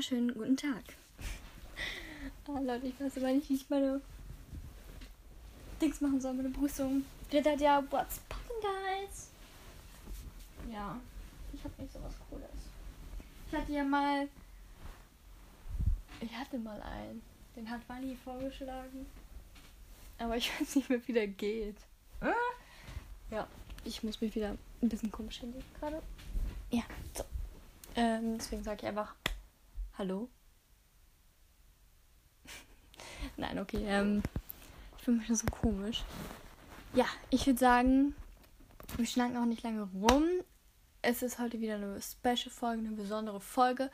[0.00, 0.82] wunderschönen guten Tag.
[2.48, 4.00] Ah, Leute, ich weiß aber nicht, wie ich meine
[5.78, 7.04] Dings machen soll, meine Begrüßung.
[7.30, 9.28] Dritter ja, what's poppin', guys?
[10.72, 10.98] Ja,
[11.52, 12.48] ich hab nicht so was Cooles.
[13.46, 14.26] Ich hatte ja mal.
[16.22, 17.20] Ich hatte mal einen.
[17.54, 19.04] Den hat Wally vorgeschlagen.
[20.16, 21.76] Aber ich weiß nicht mehr, wie der geht.
[22.22, 22.32] Ah.
[23.30, 23.46] Ja,
[23.84, 26.02] ich muss mich wieder ein bisschen komisch hinlegen gerade.
[26.70, 27.24] Ja, so.
[27.96, 29.14] Ähm, deswegen sage ich einfach
[30.00, 30.30] Hallo.
[33.36, 33.84] Nein, okay.
[33.86, 34.22] Ähm,
[34.98, 36.04] ich mich schon so komisch.
[36.94, 38.14] Ja, ich würde sagen,
[38.96, 40.24] wir schnacken auch nicht lange rum.
[41.02, 43.90] Es ist heute wieder eine Special-Folge, eine besondere Folge.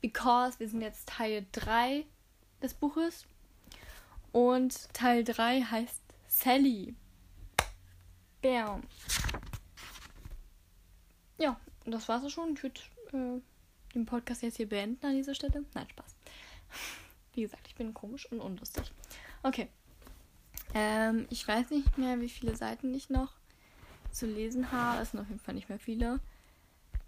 [0.00, 2.06] Because wir sind jetzt Teil 3
[2.62, 3.26] des Buches.
[4.30, 6.94] Und Teil 3 heißt Sally.
[8.42, 8.84] Bam.
[11.36, 12.54] Ja, das war's auch schon.
[12.54, 12.80] Ich würde
[13.12, 13.40] äh,
[13.98, 15.64] den Podcast jetzt hier beenden an dieser Stelle.
[15.74, 16.16] Nein, Spaß.
[17.34, 18.90] Wie gesagt, ich bin komisch und unlustig.
[19.42, 19.68] Okay.
[20.74, 23.32] Ähm, ich weiß nicht mehr, wie viele Seiten ich noch
[24.10, 25.00] zu lesen habe.
[25.00, 26.20] Es sind auf jeden Fall nicht mehr viele.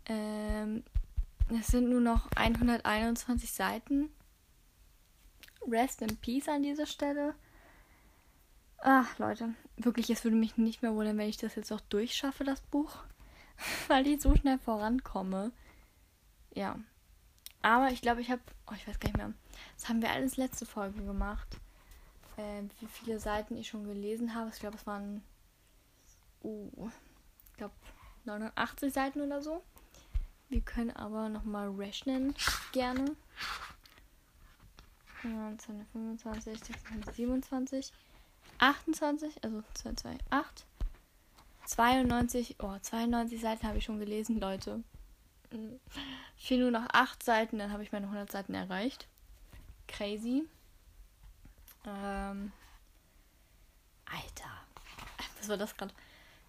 [0.07, 0.83] Ähm,
[1.59, 4.11] es sind nur noch 121 Seiten.
[5.69, 7.35] Rest in Peace an dieser Stelle.
[8.79, 9.55] Ach, Leute.
[9.77, 12.97] Wirklich, es würde mich nicht mehr wundern, wenn ich das jetzt auch durchschaffe, das Buch.
[13.89, 15.53] Weil ich so schnell vorankomme.
[16.55, 16.79] Ja.
[17.63, 18.43] Aber ich glaube, ich habe.
[18.67, 19.33] Oh, ich weiß gar nicht mehr.
[19.77, 21.59] Das haben wir alles letzte Folge gemacht.
[22.37, 24.51] Äh, wie viele Seiten ich schon gelesen habe.
[24.53, 25.23] Ich glaube, es waren.
[26.43, 26.91] Oh.
[27.51, 27.75] Ich glaube,
[28.25, 29.63] 89 Seiten oder so.
[30.49, 32.35] Wir können aber nochmal rechnen.
[32.73, 33.15] Gerne.
[35.23, 37.93] 19, 25, 26, 27,
[38.59, 40.67] 28, also 2, 2, 8.
[41.67, 44.83] 92, oh, 92 Seiten habe ich schon gelesen, Leute.
[46.37, 49.09] Ich fehlen nur noch 8 Seiten, dann habe ich meine 100 Seiten erreicht.
[49.89, 50.45] Crazy.
[51.85, 52.53] Ähm,
[54.05, 54.51] Alter.
[55.39, 55.95] Was war das gerade?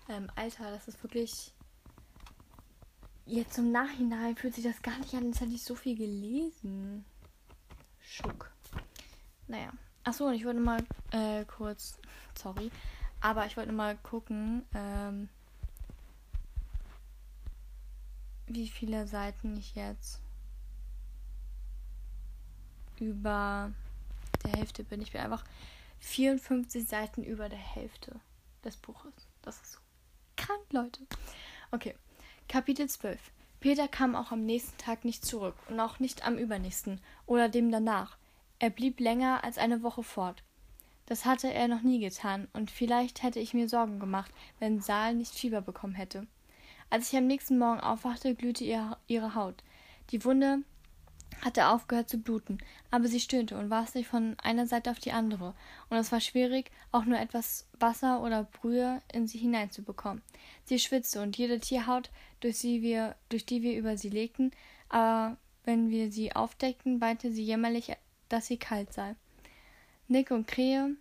[0.09, 1.53] Ähm, Alter, das ist wirklich.
[3.25, 7.05] Jetzt im Nachhinein fühlt sich das gar nicht an, als hätte ich so viel gelesen.
[7.99, 8.51] Schuck.
[9.47, 9.71] Naja.
[10.03, 11.97] Achso, und ich wollte mal äh, kurz.
[12.35, 12.71] Sorry.
[13.21, 14.65] Aber ich wollte mal gucken.
[14.73, 15.29] Ähm,
[18.53, 20.19] wie viele Seiten ich jetzt
[22.99, 23.71] über
[24.43, 25.01] der Hälfte bin.
[25.01, 25.43] Ich bin einfach
[25.99, 28.19] 54 Seiten über der Hälfte
[28.63, 29.13] des Buches.
[29.41, 29.79] Das ist so
[30.35, 31.01] krank, Leute.
[31.71, 31.95] Okay,
[32.47, 33.19] Kapitel 12.
[33.59, 37.71] Peter kam auch am nächsten Tag nicht zurück und auch nicht am übernächsten oder dem
[37.71, 38.17] danach.
[38.59, 40.43] Er blieb länger als eine Woche fort.
[41.05, 45.13] Das hatte er noch nie getan, und vielleicht hätte ich mir Sorgen gemacht, wenn Saal
[45.13, 46.25] nicht Fieber bekommen hätte.
[46.91, 49.63] Als ich am nächsten Morgen aufwachte, glühte ihr, ihre Haut.
[50.09, 50.59] Die Wunde
[51.41, 52.57] hatte aufgehört zu bluten,
[52.91, 55.55] aber sie stöhnte und warf sich von einer Seite auf die andere,
[55.89, 60.21] und es war schwierig, auch nur etwas Wasser oder Brühe in sie hineinzubekommen.
[60.65, 64.51] Sie schwitzte, und jede Tierhaut, durch, sie wir, durch die wir über sie legten,
[64.89, 67.93] aber wenn wir sie aufdeckten, weinte sie jämmerlich,
[68.27, 69.15] dass sie kalt sei.
[70.09, 70.97] Nick und Krähe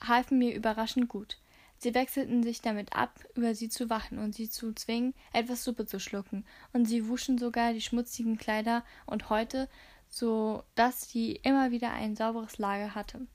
[0.00, 1.41] halfen mir überraschend gut.
[1.82, 5.84] Sie wechselten sich damit ab, über sie zu wachen und sie zu zwingen, etwas Suppe
[5.84, 9.68] zu schlucken, und sie wuschen sogar die schmutzigen Kleider und Häute,
[10.08, 13.26] so dass sie immer wieder ein sauberes Lager hatte.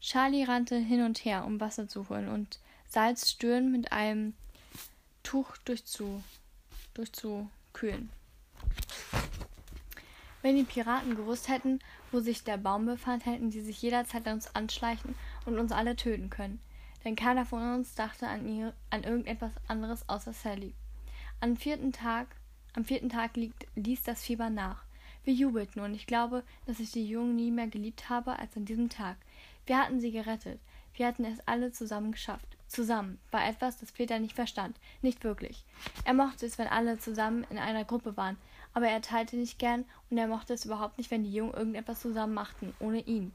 [0.00, 4.34] Charlie rannte hin und her, um Wasser zu holen und Salz Stirn mit einem
[5.22, 6.20] Tuch durchzu,
[6.94, 8.10] durchzukühlen.
[10.42, 11.78] Wenn die Piraten gewusst hätten,
[12.10, 15.14] wo sich der Baum befand, hätten sie sich jederzeit an uns anschleichen
[15.46, 16.58] und uns alle töten können
[17.04, 20.74] denn keiner von uns dachte an, ihr, an irgendetwas anderes außer Sally.
[21.40, 22.28] Am vierten Tag,
[22.74, 24.84] am vierten Tag liegt, ließ das Fieber nach.
[25.24, 28.64] Wir jubelten und ich glaube, dass ich die Jungen nie mehr geliebt habe als an
[28.64, 29.16] diesem Tag.
[29.66, 30.60] Wir hatten sie gerettet.
[30.94, 32.46] Wir hatten es alle zusammen geschafft.
[32.68, 34.78] Zusammen war etwas, das Peter nicht verstand.
[35.02, 35.64] Nicht wirklich.
[36.04, 38.36] Er mochte es, wenn alle zusammen in einer Gruppe waren,
[38.72, 42.00] aber er teilte nicht gern und er mochte es überhaupt nicht, wenn die Jungen irgendetwas
[42.00, 43.32] zusammen machten, ohne ihn.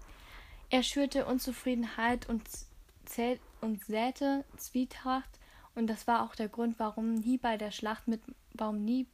[0.69, 2.43] Er schürte Unzufriedenheit und
[3.05, 5.39] zählt und säte Zwietracht
[5.75, 8.21] und das war auch der Grund, warum nie bei der Schlacht mit
[8.53, 9.07] warum nie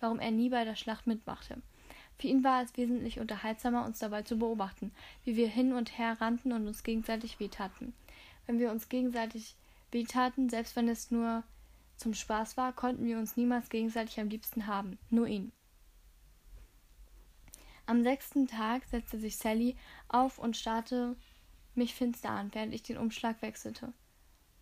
[0.00, 1.62] warum er nie bei der Schlacht mitmachte.
[2.18, 4.92] Für ihn war es wesentlich unterhaltsamer, uns dabei zu beobachten,
[5.24, 7.94] wie wir hin und her rannten und uns gegenseitig wehtaten.
[8.46, 9.56] Wenn wir uns gegenseitig
[9.90, 11.42] wehtaten, selbst wenn es nur
[11.96, 15.52] zum Spaß war, konnten wir uns niemals gegenseitig am liebsten haben, nur ihn.
[17.86, 19.76] Am sechsten Tag setzte sich Sally
[20.08, 21.16] auf und starrte
[21.76, 23.92] mich finster an, während ich den Umschlag wechselte.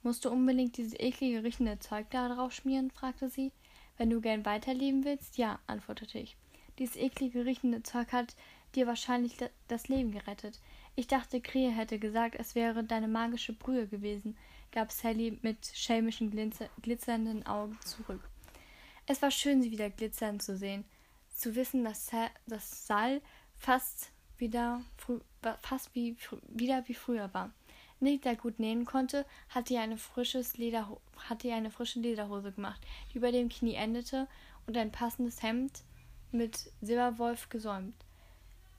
[0.02, 2.90] Musst du unbedingt dieses eklige riechende Zeug da drauf schmieren?
[2.90, 3.52] fragte sie.
[3.96, 6.36] Wenn du gern weiterleben willst, ja, antwortete ich.
[6.78, 8.34] Dieses eklige riechende Zeug hat
[8.74, 9.36] dir wahrscheinlich
[9.68, 10.60] das Leben gerettet.
[10.96, 14.36] Ich dachte, Krähe hätte gesagt, es wäre deine magische Brühe gewesen,
[14.72, 16.30] gab Sally mit schelmischen,
[16.82, 18.28] glitzernden Augen zurück.
[19.06, 20.84] Es war schön, sie wieder glitzern zu sehen,
[21.34, 23.20] zu wissen, dass, Sa dass Sal
[23.56, 24.10] fast
[24.42, 24.82] wieder,
[25.62, 26.16] fast wie,
[26.48, 27.50] wieder wie früher war.
[28.00, 32.50] Nick, der gut nähen konnte, hatte ihr eine, frisches Leder, hatte ihr eine frische Lederhose
[32.50, 34.26] gemacht, die über dem Knie endete,
[34.66, 35.82] und ein passendes Hemd
[36.30, 37.94] mit Silberwolf gesäumt.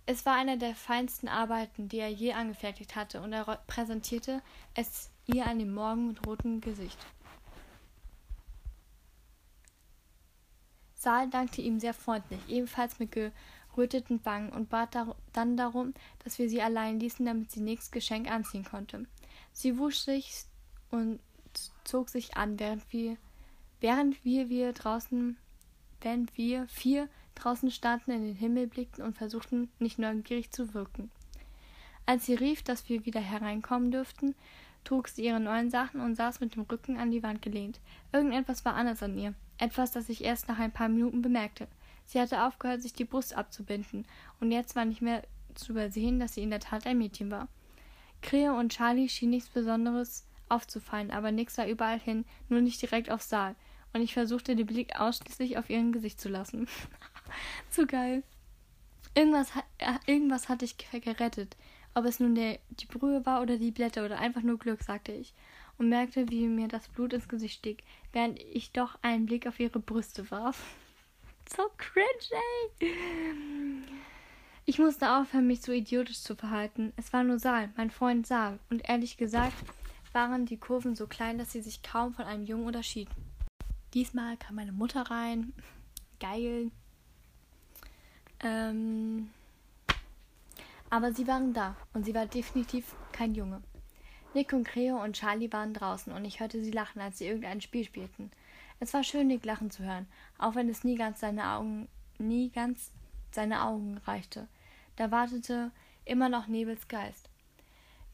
[0.06, 4.42] Es war eine der feinsten Arbeiten, die er je angefertigt hatte, und er präsentierte
[4.76, 6.98] es ihr an dem Morgen mit rotem Gesicht.
[10.96, 13.12] Saal dankte ihm sehr freundlich, ebenfalls mit
[13.74, 14.98] geröteten Wangen, und bat
[15.34, 15.94] dann darum,
[16.24, 19.06] dass wir sie allein ließen, damit sie nächstes Geschenk anziehen konnte.
[19.52, 20.46] Sie wusch sich
[20.92, 21.20] und
[21.84, 23.18] zog sich an, während wir,
[23.82, 25.38] während wir, wir draußen,
[26.02, 31.12] während wir vier draußen standen, in den Himmel blickten und versuchten, nicht neugierig zu wirken.
[32.06, 34.36] Als sie rief, dass wir wieder hereinkommen dürften,
[34.84, 37.80] trug sie ihre neuen Sachen und saß mit dem Rücken an die Wand gelehnt.
[38.12, 41.68] Irgendetwas war anders an ihr, etwas, das ich erst nach ein paar Minuten bemerkte.
[42.06, 44.06] Sie hatte aufgehört, sich die Brust abzubinden,
[44.40, 45.24] und jetzt war nicht mehr
[45.56, 47.48] zu übersehen, dass sie in der Tat ein Mädchen war.
[48.22, 53.10] Krähe und Charlie schien nichts Besonderes aufzufallen, aber Nix sah überall hin, nur nicht direkt
[53.10, 53.56] auf Saal,
[53.94, 56.68] und ich versuchte, den Blick ausschließlich auf ihren Gesicht zu lassen.
[57.70, 58.24] Zu geil.
[59.16, 61.56] Irgendwas, äh, irgendwas hatte ich gerettet.
[61.94, 65.12] Ob es nun der, die Brühe war oder die Blätter oder einfach nur Glück, sagte
[65.12, 65.34] ich.
[65.78, 69.60] Und merkte, wie mir das Blut ins Gesicht stieg, während ich doch einen Blick auf
[69.60, 70.76] ihre Brüste warf.
[71.50, 72.42] So cringe,
[72.80, 72.94] ey.
[74.66, 76.94] Ich musste aufhören, mich so idiotisch zu verhalten.
[76.96, 78.60] Es war nur Saal, mein Freund Saal.
[78.70, 79.54] Und ehrlich gesagt
[80.14, 83.14] waren die Kurven so klein, dass sie sich kaum von einem Jungen unterschieden.
[83.94, 85.54] Diesmal kam meine Mutter rein.
[86.20, 86.72] Geil.
[88.40, 89.32] Ähm,
[90.90, 93.62] aber sie waren da und sie war definitiv kein Junge.
[94.34, 97.62] Nick und Creo und Charlie waren draußen und ich hörte sie lachen, als sie irgendein
[97.62, 98.32] Spiel spielten.
[98.84, 100.08] Es war schön, Nick lachen zu hören,
[100.38, 101.88] auch wenn es nie ganz seine Augen,
[102.18, 102.92] nie ganz
[103.32, 104.50] seine Augen reichte.
[104.98, 105.72] Da wartete
[106.04, 107.30] immer noch Nebels Geist.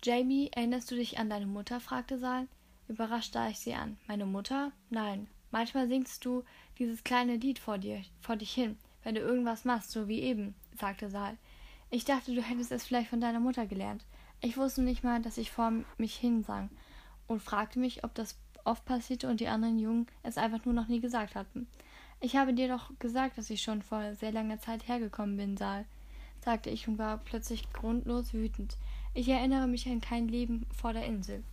[0.04, 1.80] Jamie, erinnerst du dich an deine Mutter?
[1.80, 2.48] fragte Saal.
[2.88, 3.98] Überrascht sah ich sie an.
[4.08, 4.72] Meine Mutter?
[4.92, 5.28] Nein.
[5.50, 6.44] Manchmal singst du
[6.78, 10.54] dieses kleine Lied vor dir, vor dich hin wenn du irgendwas machst, so wie eben,
[10.78, 11.38] sagte Saal.
[11.90, 14.06] Ich dachte, du hättest es vielleicht von deiner Mutter gelernt.
[14.40, 16.70] Ich wusste nicht mal, dass ich vor mich hinsang
[17.26, 20.88] und fragte mich, ob das oft passierte und die anderen Jungen es einfach nur noch
[20.88, 21.68] nie gesagt hatten.
[22.22, 25.86] Ich habe dir doch gesagt, dass ich schon vor sehr langer Zeit hergekommen bin, Saal,
[26.44, 28.78] sagte ich und war plötzlich grundlos wütend.
[29.14, 31.44] Ich erinnere mich an kein Leben vor der Insel.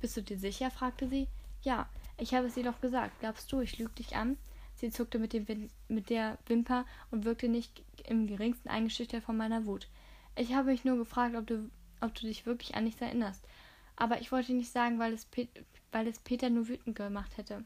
[0.00, 0.70] Bist du dir sicher?
[0.70, 1.28] fragte sie.
[1.62, 3.20] Ja, ich habe es dir doch gesagt.
[3.20, 4.36] Glaubst du, ich lüg dich an?
[4.74, 9.64] Sie zuckte mit, dem, mit der Wimper und wirkte nicht im geringsten eingeschüchtert von meiner
[9.64, 9.88] Wut.
[10.36, 11.70] Ich habe mich nur gefragt, ob du,
[12.00, 13.42] ob du dich wirklich an nichts erinnerst.
[13.96, 15.48] Aber ich wollte nicht sagen, weil es, Pet
[15.90, 17.64] weil es Peter nur wütend gemacht hätte.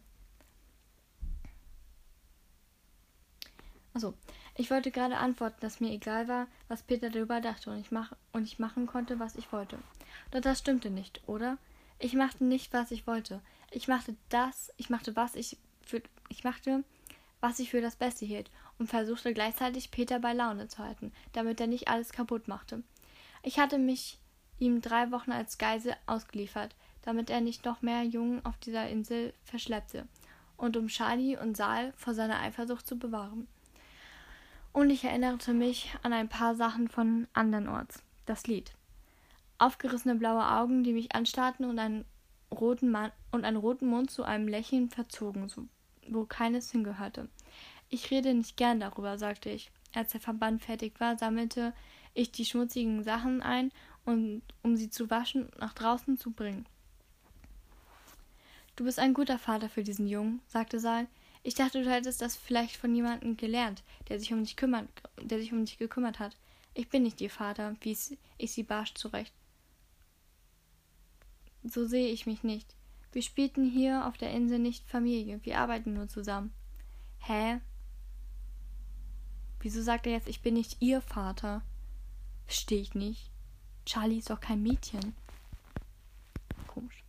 [3.93, 4.15] Also,
[4.55, 8.13] ich wollte gerade antworten, dass mir egal war, was Peter darüber dachte und ich, mach,
[8.33, 9.79] und ich machen konnte, was ich wollte.
[10.31, 11.59] Doch das stimmte nicht, oder?
[11.99, 13.41] Ich machte nicht, was ich wollte.
[13.73, 16.85] Ich machte das, ich machte was ich für, ich machte,
[17.41, 21.61] was ich für das Beste hielt, und versuchte gleichzeitig Peter bei Laune zu halten, damit
[21.61, 22.85] er nicht alles kaputt machte.
[23.43, 24.20] Ich hatte mich
[24.61, 29.33] ihm drei Wochen als Geisel ausgeliefert, damit er nicht noch mehr Jungen auf dieser Insel
[29.43, 30.07] verschleppte,
[30.57, 33.49] und um Charlie und Saal vor seiner Eifersucht zu bewahren.
[34.73, 38.03] Und ich erinnerte mich an ein paar Sachen von andernorts.
[38.27, 38.73] Das Lied.
[39.59, 42.05] Aufgerissene blaue Augen, die mich anstarrten und einen
[42.53, 45.67] roten Mann und einen roten Mund zu einem Lächeln verzogen, so,
[46.09, 47.29] wo keines hingehörte.
[47.89, 49.71] Ich rede nicht gern darüber, sagte ich.
[49.93, 51.73] Als der Verband fertig war, sammelte
[52.15, 53.73] ich die schmutzigen Sachen ein,
[54.05, 56.67] und, um sie zu waschen und nach draußen zu bringen.
[58.77, 61.07] Du bist ein guter Vater für diesen Jungen, sagte Saal.
[61.43, 64.89] Ich dachte, du hättest das vielleicht von jemandem gelernt, der sich um dich kümmert,
[65.21, 66.37] der sich um dich gekümmert hat.
[66.75, 69.35] Ich bin nicht ihr Vater, wies ich sie barsch zurecht.
[71.63, 72.75] So sehe ich mich nicht.
[73.13, 76.53] Wir spielten hier auf der Insel nicht Familie, wir arbeiten nur zusammen.
[77.19, 77.61] Hä?
[79.61, 81.63] Wieso sagt er jetzt, ich bin nicht ihr Vater?
[82.47, 83.30] Verstehe ich nicht.
[83.91, 85.17] Charlie ist doch kein Mädchen.
[86.69, 87.03] Komisch.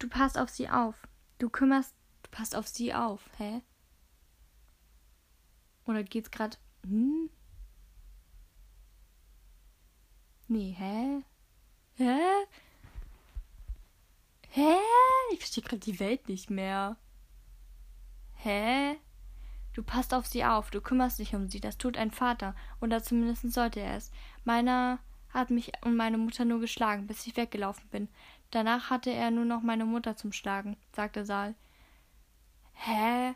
[0.00, 1.06] Du passt auf sie auf.
[1.38, 1.94] Du kümmerst,
[2.24, 3.62] du passt auf sie auf, hä?
[5.84, 7.30] Oder geht's grad, hm?
[10.48, 11.22] Nee, hä?
[11.98, 12.18] Hä?
[14.48, 14.74] Hä?
[15.32, 16.96] Ich verstehe gerade die Welt nicht mehr.
[18.32, 18.96] Hä?
[19.72, 23.04] Du passt auf sie auf, du kümmerst dich um sie, das tut ein Vater, oder
[23.04, 24.10] zumindest sollte er es.
[24.44, 24.98] Meiner
[25.34, 28.08] hat mich und meine Mutter nur geschlagen, bis ich weggelaufen bin.
[28.52, 31.54] Danach hatte er nur noch meine Mutter zum Schlagen, sagte Saal.
[32.74, 33.34] Hä?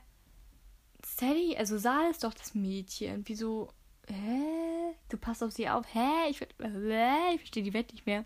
[1.05, 3.25] Sadie, also Saal ist doch das Mädchen.
[3.27, 3.73] Wieso?
[4.07, 4.95] Hä?
[5.09, 5.85] Du passt auf sie auf?
[5.93, 6.31] Hä?
[6.31, 8.25] Ich, ich verstehe die Welt nicht mehr.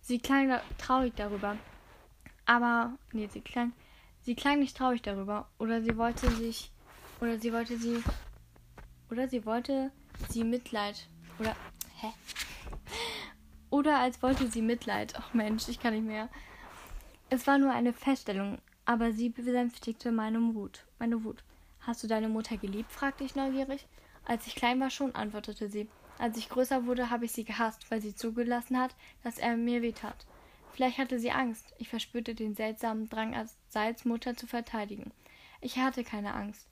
[0.00, 1.56] Sie klang da traurig darüber.
[2.44, 3.72] Aber, nee, sie klang,
[4.22, 5.48] sie klang nicht traurig darüber.
[5.58, 6.72] Oder sie wollte sich,
[7.20, 8.02] oder sie wollte sie,
[9.10, 9.92] oder sie wollte
[10.28, 11.06] sie Mitleid.
[11.38, 11.54] Oder,
[12.00, 12.08] hä?
[13.72, 15.14] Oder als wollte sie Mitleid.
[15.16, 16.28] Ach Mensch, ich kann nicht mehr.
[17.30, 20.84] Es war nur eine Feststellung, aber sie besänftigte meine Wut.
[20.98, 21.42] Meine Wut.
[21.80, 22.92] Hast du deine Mutter geliebt?
[22.92, 23.86] fragte ich neugierig.
[24.26, 25.88] Als ich klein war schon, antwortete sie.
[26.18, 29.80] Als ich größer wurde, habe ich sie gehasst, weil sie zugelassen hat, dass er mir
[29.80, 30.26] wehtat.
[30.74, 31.72] Vielleicht hatte sie Angst.
[31.78, 35.12] Ich verspürte den seltsamen Drang, als Salz Mutter zu verteidigen.
[35.62, 36.68] Ich hatte keine Angst,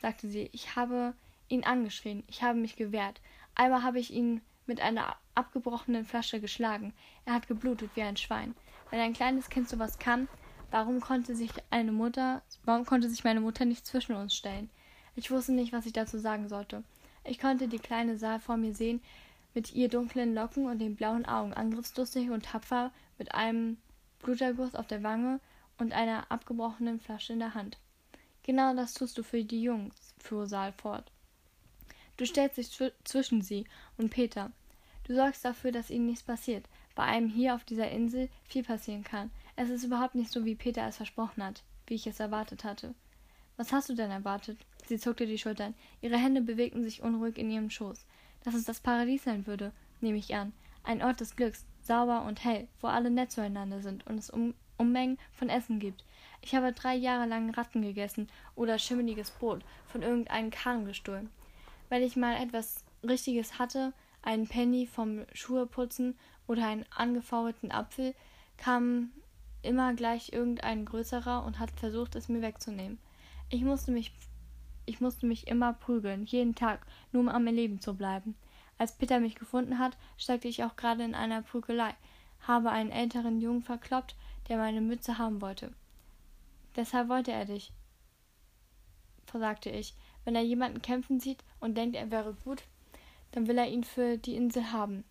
[0.00, 0.48] sagte sie.
[0.52, 1.12] Ich habe
[1.48, 2.24] ihn angeschrien.
[2.28, 3.20] Ich habe mich gewehrt.
[3.54, 6.94] Einmal habe ich ihn mit einer abgebrochenen Flasche geschlagen.
[7.24, 8.54] Er hat geblutet wie ein Schwein.
[8.90, 10.28] Wenn ein kleines Kind sowas kann,
[10.70, 14.70] warum konnte sich eine Mutter, warum konnte sich meine Mutter nicht zwischen uns stellen?
[15.16, 16.82] Ich wusste nicht, was ich dazu sagen sollte.
[17.24, 19.00] Ich konnte die kleine Saal vor mir sehen,
[19.54, 23.78] mit ihr dunklen Locken und den blauen Augen, angriffslustig und tapfer, mit einem
[24.20, 25.40] Bluterguss auf der Wange
[25.78, 27.78] und einer abgebrochenen Flasche in der Hand.
[28.42, 31.10] Genau das tust du für die Jungs, fuhr Saal fort.
[32.16, 32.70] Du stellst dich
[33.02, 33.64] zwischen sie
[33.96, 34.52] und Peter.
[35.02, 36.68] Du sorgst dafür, dass ihnen nichts passiert.
[36.94, 39.32] Bei einem hier auf dieser Insel viel passieren kann.
[39.56, 42.94] Es ist überhaupt nicht so, wie Peter es versprochen hat, wie ich es erwartet hatte.
[43.56, 44.58] Was hast du denn erwartet?
[44.86, 45.74] Sie zuckte die Schultern.
[46.02, 48.06] Ihre Hände bewegten sich unruhig in ihrem Schoß.
[48.44, 50.52] Dass es das Paradies sein würde, nehme ich an.
[50.84, 54.54] Ein Ort des Glücks, sauber und hell, wo alle nett zueinander sind und es um
[54.76, 56.04] Unmengen von Essen gibt.
[56.42, 61.30] Ich habe drei Jahre lang Ratten gegessen oder schimmeliges Brot von irgendeinem Karren gestohlen
[61.94, 68.16] wenn ich mal etwas Richtiges hatte, einen Penny vom Schuheputzen oder einen angefaulten Apfel,
[68.56, 69.12] kam
[69.62, 72.98] immer gleich irgendein größerer und hat versucht, es mir wegzunehmen.
[73.48, 74.12] Ich musste mich,
[74.86, 78.34] ich musste mich immer prügeln, jeden Tag, nur um am Leben zu bleiben.
[78.76, 81.94] Als Peter mich gefunden hat, steckte ich auch gerade in einer Prügelei,
[82.40, 84.16] habe einen älteren Jungen verkloppt,
[84.48, 85.72] der meine Mütze haben wollte.
[86.74, 87.72] Deshalb wollte er dich,
[89.26, 89.94] versagte ich.
[90.24, 92.62] Wenn er jemanden kämpfen sieht und denkt, er wäre gut,
[93.32, 95.04] dann will er ihn für die Insel haben.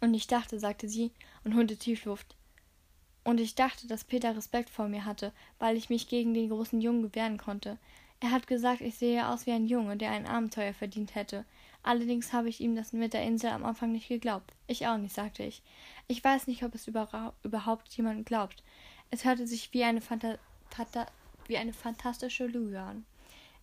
[0.00, 1.10] Und ich dachte, sagte sie
[1.44, 2.36] und holte Tiefluft.
[3.22, 6.80] Und ich dachte, dass Peter Respekt vor mir hatte, weil ich mich gegen den großen
[6.80, 7.78] Jungen wehren konnte.
[8.20, 11.44] Er hat gesagt, ich sehe aus wie ein Junge, der ein Abenteuer verdient hätte.
[11.82, 14.52] Allerdings habe ich ihm das mit der Insel am Anfang nicht geglaubt.
[14.66, 15.62] Ich auch nicht, sagte ich.
[16.08, 18.62] Ich weiß nicht, ob es überhaupt jemand glaubt.
[19.10, 20.36] Es hörte sich wie eine, Phanta
[21.46, 23.04] wie eine fantastische Lüge an.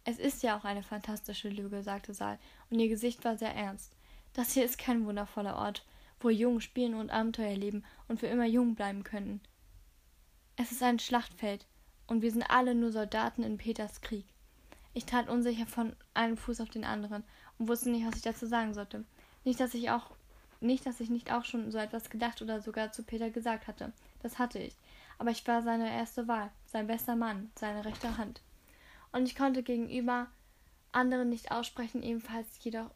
[0.09, 3.91] Es ist ja auch eine fantastische Lüge, sagte Sal, und ihr Gesicht war sehr ernst.
[4.31, 5.85] Das hier ist kein wundervoller Ort,
[6.21, 9.41] wo Jungen spielen und Abenteuer leben und für immer jung bleiben können.
[10.55, 11.65] Es ist ein Schlachtfeld,
[12.07, 14.25] und wir sind alle nur Soldaten in Peters Krieg.
[14.93, 17.25] Ich trat unsicher von einem Fuß auf den anderen
[17.59, 19.03] und wusste nicht, was ich dazu sagen sollte.
[19.43, 20.11] Nicht, dass ich auch
[20.61, 23.91] nicht, dass ich nicht auch schon so etwas gedacht oder sogar zu Peter gesagt hatte.
[24.23, 24.77] Das hatte ich.
[25.17, 28.41] Aber ich war seine erste Wahl, sein bester Mann, seine rechte Hand
[29.11, 30.27] und ich konnte gegenüber
[30.91, 32.89] anderen nicht aussprechen, ebenfalls jedoch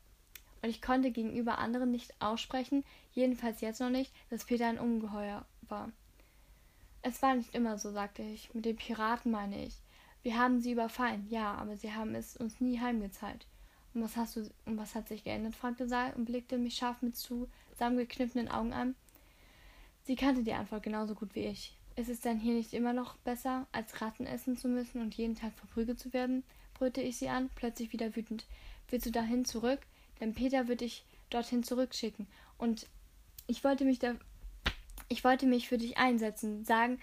[0.62, 5.46] und ich konnte gegenüber anderen nicht aussprechen, jedenfalls jetzt noch nicht, dass Peter ein Ungeheuer
[5.68, 5.92] war.
[7.02, 8.54] Es war nicht immer so, sagte ich.
[8.54, 9.76] Mit den Piraten meine ich.
[10.22, 13.48] Wir haben sie überfallen, ja, aber sie haben es uns nie heimgezahlt.
[13.94, 15.56] Und was hast du und was hat sich geändert?
[15.56, 18.96] fragte Saal und blickte mich scharf mit zusammengekniffenen Augen an.
[20.04, 21.76] Sie kannte die Antwort genauso gut wie ich.
[21.96, 25.36] Ist es denn hier nicht immer noch besser, als Ratten essen zu müssen und jeden
[25.36, 26.44] Tag verprügelt zu werden?
[26.82, 28.48] brüllte ich sie an, plötzlich wieder wütend.
[28.90, 29.80] Willst du dahin zurück?
[30.20, 32.26] Denn Peter wird dich dorthin zurückschicken.
[32.58, 32.88] Und
[33.46, 34.16] ich wollte mich da.
[35.08, 37.00] Ich wollte mich für dich einsetzen, sagen,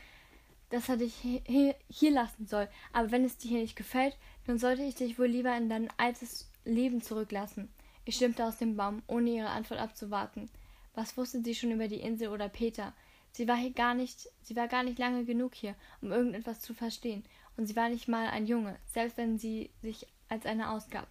[0.70, 2.68] dass er dich hier, lassen soll.
[2.92, 4.16] Aber wenn es dir hier nicht gefällt,
[4.46, 7.68] dann sollte ich dich wohl lieber in dein altes Leben zurücklassen.
[8.04, 10.50] Ich stimmte aus dem Baum, ohne ihre Antwort abzuwarten.
[10.94, 12.94] Was wusste sie schon über die Insel oder Peter?
[13.38, 16.74] Sie war hier gar nicht, sie war gar nicht lange genug hier, um irgendetwas zu
[16.74, 17.22] verstehen,
[17.56, 21.06] und sie war nicht mal ein Junge, selbst wenn sie sich als eine ausgab.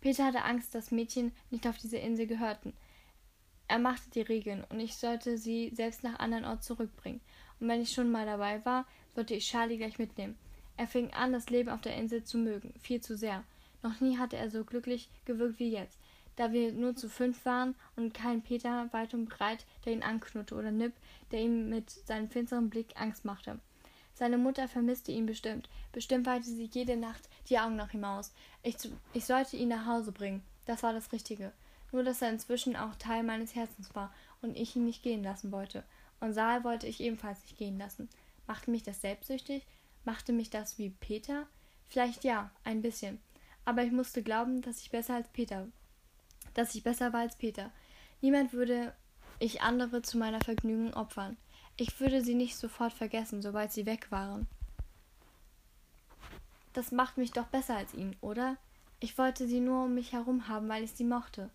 [0.00, 2.74] Peter hatte Angst, dass Mädchen nicht auf diese Insel gehörten.
[3.66, 7.20] Er machte die Regeln, und ich sollte sie selbst nach anderen Ort zurückbringen.
[7.58, 10.38] Und wenn ich schon mal dabei war, sollte ich Charlie gleich mitnehmen.
[10.76, 13.42] Er fing an, das Leben auf der Insel zu mögen, viel zu sehr.
[13.82, 15.98] Noch nie hatte er so glücklich gewirkt wie jetzt
[16.36, 20.54] da wir nur zu fünf waren und kein Peter weit und breit, der ihn anknurrte
[20.54, 20.92] oder Nipp,
[21.30, 23.58] der ihm mit seinem finsteren Blick Angst machte.
[24.14, 25.68] Seine Mutter vermisste ihn bestimmt.
[25.92, 28.32] Bestimmt weite sie jede Nacht die Augen nach ihm aus.
[28.62, 28.76] Ich,
[29.12, 30.42] ich sollte ihn nach Hause bringen.
[30.66, 31.52] Das war das Richtige.
[31.90, 35.52] Nur, dass er inzwischen auch Teil meines Herzens war und ich ihn nicht gehen lassen
[35.52, 35.84] wollte.
[36.20, 38.08] Und Saal wollte ich ebenfalls nicht gehen lassen.
[38.46, 39.64] Machte mich das selbstsüchtig?
[40.04, 41.46] Machte mich das wie Peter?
[41.88, 43.20] Vielleicht ja, ein bisschen.
[43.64, 45.66] Aber ich musste glauben, dass ich besser als Peter,
[46.54, 47.70] dass ich besser war als Peter.
[48.20, 48.94] Niemand würde
[49.38, 51.36] ich andere zu meiner Vergnügen opfern.
[51.76, 54.46] Ich würde sie nicht sofort vergessen, sobald sie weg waren.
[56.72, 58.56] Das macht mich doch besser als ihn, oder?
[59.00, 61.50] Ich wollte sie nur um mich herum haben, weil ich sie mochte.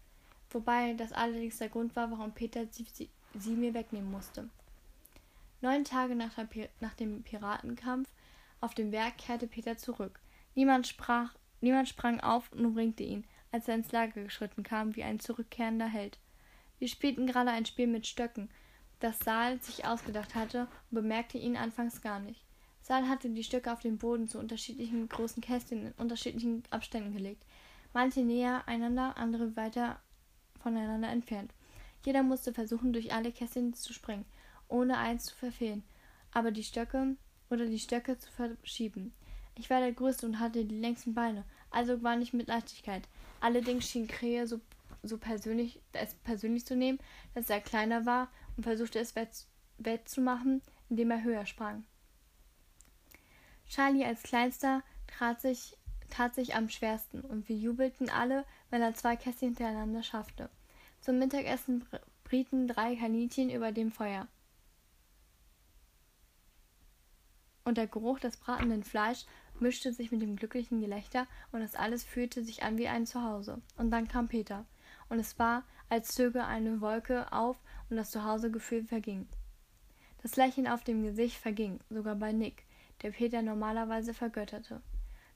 [0.51, 4.49] Wobei das allerdings der Grund war, warum Peter sie, sie, sie mir wegnehmen musste.
[5.61, 6.37] Neun Tage nach,
[6.79, 8.09] nach, dem Piratenkampf
[8.61, 10.19] auf dem Berg kehrte Peter zurück.
[10.55, 15.03] Niemand, sprach, niemand sprang auf und umringte ihn, als er ins Lager geschritten kam, wie
[15.03, 16.17] ein zurückkehrender Held.
[16.77, 18.49] Wir spielten gerade ein Spiel mit Stöcken,
[18.99, 22.43] das Saal sich ausgedacht hatte und bemerkte ihn anfangs gar nicht.
[22.81, 27.43] Saal hatte die Stöcke auf den Boden zu unterschiedlichen großen Kästchen in unterschiedlichen Abständen gelegt,
[27.93, 29.99] manche näher einander, andere weiter
[30.61, 31.53] voneinander entfernt.
[32.05, 34.25] Jeder musste versuchen, durch alle Kästchen zu springen,
[34.67, 35.83] ohne eins zu verfehlen,
[36.31, 37.15] aber die Stöcke
[37.49, 39.13] oder die Stöcke zu verschieben.
[39.55, 43.07] Ich war der Größte und hatte die längsten Beine, also war ich mit Leichtigkeit.
[43.41, 44.59] Allerdings schien Krähe so,
[45.03, 46.99] so persönlich, es persönlich zu nehmen,
[47.33, 49.45] dass er kleiner war und versuchte es wett,
[49.77, 51.83] wettzumachen, indem er höher sprang.
[53.67, 55.77] Charlie als Kleinster trat sich,
[56.09, 60.49] tat sich am schwersten und wir jubelten alle, wenn er zwei Kästchen hintereinander schaffte.
[61.01, 61.85] Zum Mittagessen
[62.23, 64.27] brieten drei Kaninchen über dem Feuer.
[67.63, 69.25] Und der Geruch des bratenden Fleisch
[69.61, 73.61] mischte sich mit dem glücklichen Gelächter und das alles fühlte sich an wie ein Zuhause.
[73.77, 74.65] Und dann kam Peter.
[75.09, 77.57] Und es war, als zöge eine Wolke auf
[77.89, 79.27] und das Zuhausegefühl verging.
[80.21, 82.63] Das Lächeln auf dem Gesicht verging, sogar bei Nick,
[83.01, 84.81] der Peter normalerweise vergötterte.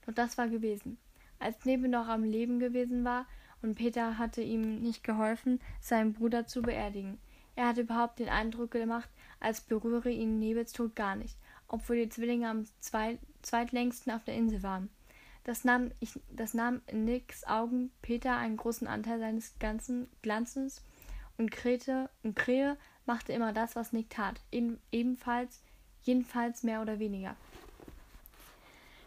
[0.06, 0.98] Doch das war gewesen.
[1.38, 3.26] Als Nebel noch am Leben gewesen war
[3.62, 7.18] und Peter hatte ihm nicht geholfen, seinen Bruder zu beerdigen.
[7.56, 9.08] Er hatte überhaupt den Eindruck gemacht,
[9.40, 11.36] als berühre ihn Nebelstod gar nicht,
[11.68, 14.90] obwohl die Zwillinge am zweit, zweitlängsten auf der Insel waren.
[15.44, 20.82] Das nahm, ich, das nahm in Nicks Augen Peter einen großen Anteil seines ganzen Glanzes
[21.36, 22.76] und Krete und Krähe
[23.06, 25.62] machte immer das, was Nick tat, ebenfalls,
[26.02, 27.36] jedenfalls mehr oder weniger.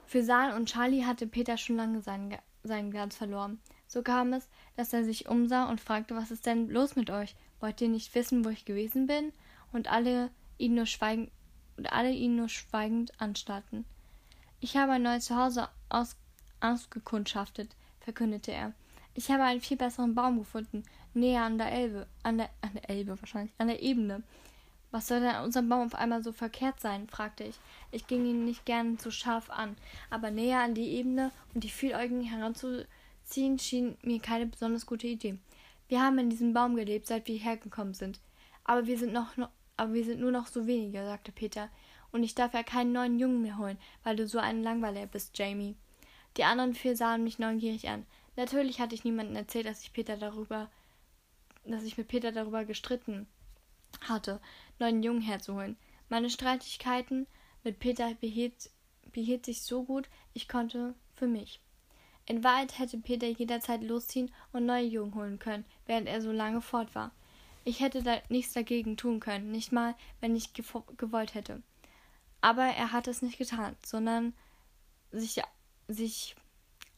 [0.05, 3.59] Für Saal und Charlie hatte Peter schon lange seinen, seinen Glanz verloren.
[3.87, 7.35] So kam es, dass er sich umsah und fragte, was ist denn los mit euch?
[7.59, 9.33] Wollt ihr nicht wissen, wo ich gewesen bin?
[9.71, 11.31] Und alle ihn nur schweigend,
[11.77, 13.85] und alle ihn nur schweigend anstarrten.
[14.59, 16.15] Ich habe ein neues Zuhause aus,
[16.61, 18.73] ausgekundschaftet, verkündete er.
[19.13, 22.89] Ich habe einen viel besseren Baum gefunden, näher an der Elbe, an der, an der
[22.89, 24.23] Elbe wahrscheinlich, an der Ebene.
[24.89, 27.07] Was soll denn an unserem Baum auf einmal so verkehrt sein?
[27.07, 27.59] fragte ich.
[27.91, 29.75] Ich ging ihn nicht gern so scharf an,
[30.09, 35.37] aber näher an die Ebene und die Vieläugigen heranzuziehen schien mir keine besonders gute Idee.
[35.87, 38.19] Wir haben in diesem Baum gelebt, seit wir hergekommen sind.
[38.63, 39.33] Aber wir sind noch,
[39.77, 41.69] aber wir sind nur noch so wenige, sagte Peter.
[42.17, 45.37] Und ich darf ja keinen neuen Jungen mehr holen, weil du so ein Langweiler bist,
[45.37, 45.75] Jamie.
[46.35, 48.07] Die anderen vier sahen mich neugierig an.
[48.35, 50.67] Natürlich hatte ich niemandem erzählt, dass ich Peter darüber,
[51.63, 53.27] dass ich mit Peter darüber gestritten
[54.01, 54.41] hatte,
[54.79, 55.77] neuen Jungen herzuholen.
[56.09, 57.27] Meine Streitigkeiten
[57.63, 58.71] mit Peter behielt,
[59.11, 61.61] behielt sich so gut, ich konnte für mich.
[62.25, 66.61] In Wahrheit hätte Peter jederzeit losziehen und neue Jungen holen können, während er so lange
[66.61, 67.11] fort war.
[67.63, 71.61] Ich hätte da nichts dagegen tun können, nicht mal, wenn ich gewollt hätte.
[72.47, 74.33] Aber er hat es nicht getan, sondern
[75.11, 75.41] sich,
[75.89, 76.33] sich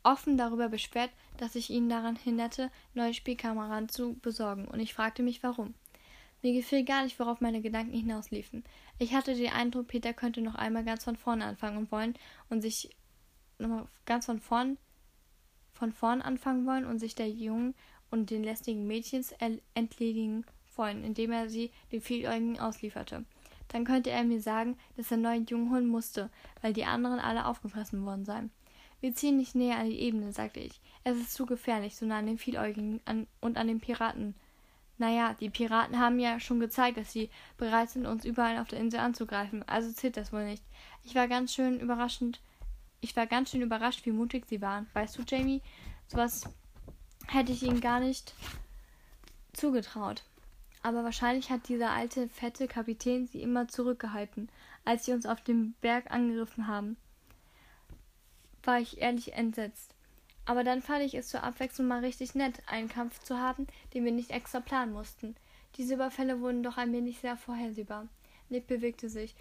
[0.03, 5.23] offen darüber beschwert, dass ich ihn daran hinderte, neue Spielkameraden zu besorgen, und ich fragte
[5.23, 5.73] mich warum.
[6.43, 8.63] Mir gefiel gar nicht, worauf meine Gedanken hinausliefen.
[8.99, 12.13] Ich hatte den Eindruck, Peter könnte noch einmal ganz von vorne anfangen wollen
[12.51, 12.95] und sich
[13.57, 14.77] nochmal ganz von vorn
[15.71, 17.73] von vorn anfangen wollen und sich der Jungen
[18.11, 19.33] und den lästigen Mädchens
[19.73, 23.25] entledigen wollen, indem er sie den Vieläugigen auslieferte.
[23.69, 26.29] Dann könnte er mir sagen, dass er neuen Jungen holen musste,
[26.61, 28.51] weil die anderen alle aufgefressen worden seien.
[29.01, 30.81] Wir ziehen nicht näher an die Ebene, sagte ich.
[31.03, 34.35] Es ist zu gefährlich, so nah an den Vieläugigen an und an den Piraten
[34.99, 38.79] naja, die Piraten haben ja schon gezeigt, dass sie bereit sind, uns überall auf der
[38.79, 40.61] Insel anzugreifen, also zählt das wohl nicht.
[41.05, 42.41] Ich war ganz schön überraschend.
[42.99, 44.87] Ich war ganz schön überrascht, wie mutig sie waren.
[44.93, 45.61] Weißt du, Jamie?
[46.09, 46.43] Sowas
[47.27, 48.33] hätte ich ihnen gar nicht
[49.53, 50.23] zugetraut.
[50.81, 54.49] Aber wahrscheinlich hat dieser alte, fette Kapitän sie immer zurückgehalten,
[54.85, 56.95] als sie uns auf dem Berg angegriffen haben.
[58.63, 59.93] War ich ehrlich entsetzt.
[60.45, 64.05] Aber dann fand ich es zur Abwechslung mal richtig nett, einen Kampf zu haben, den
[64.05, 65.35] wir nicht extra planen mussten.
[65.75, 68.07] Diese Überfälle wurden doch ein wenig sehr vorhersehbar.
[68.49, 69.35] Nick bewegte sich.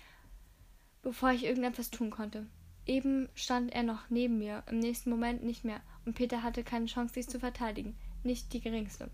[1.02, 2.46] bevor ich irgendetwas tun konnte.
[2.86, 6.86] Eben stand er noch neben mir, im nächsten Moment nicht mehr, und Peter hatte keine
[6.86, 9.10] Chance, sich zu verteidigen, nicht die geringste.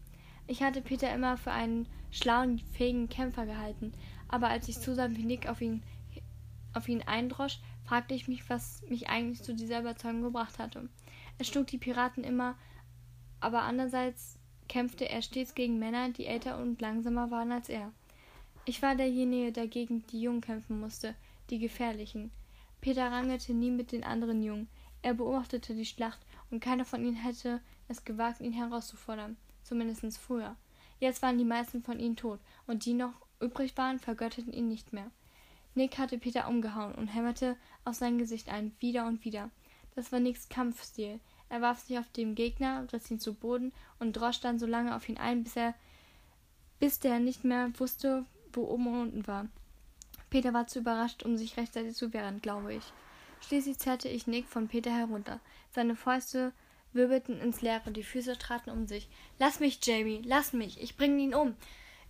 [0.46, 3.92] Ich hatte Peter immer für einen schlauen, fähigen Kämpfer gehalten,
[4.28, 5.82] aber als ich zusah, wie Nick auf ihn,
[6.74, 10.88] auf ihn eindrosch, fragte ich mich, was mich eigentlich zu dieser Überzeugung gebracht hatte.
[11.38, 12.56] Er schlug die Piraten immer,
[13.40, 17.92] aber andererseits kämpfte er stets gegen Männer, die älter und langsamer waren als er.
[18.64, 21.14] Ich war derjenige, der gegen die Jungen kämpfen musste,
[21.50, 22.30] die gefährlichen.
[22.80, 24.68] Peter rangelte nie mit den anderen Jungen.
[25.02, 30.56] Er beobachtete die Schlacht, und keiner von ihnen hätte es gewagt, ihn herauszufordern, zumindest früher.
[31.00, 34.92] Jetzt waren die meisten von ihnen tot, und die noch übrig waren, vergötterten ihn nicht
[34.92, 35.10] mehr.
[35.74, 39.50] Nick hatte Peter umgehauen und hämmerte auf sein Gesicht ein, wieder und wieder.
[39.96, 41.20] Das war Nicks Kampfstil.
[41.48, 44.94] Er warf sich auf den Gegner, riss ihn zu Boden und drosch dann so lange
[44.94, 45.74] auf ihn ein, bis er
[46.78, 49.46] bis der nicht mehr wusste, wo oben und unten war.
[50.30, 52.92] Peter war zu überrascht, um sich rechtzeitig zu wehren, glaube ich.
[53.40, 55.40] Schließlich zerrte ich Nick von Peter herunter.
[55.70, 56.52] Seine Fäuste
[56.94, 59.08] wirbelten ins Leere, die Füße traten um sich.
[59.38, 61.54] Lass mich, Jamie, lass mich, ich bringe ihn um.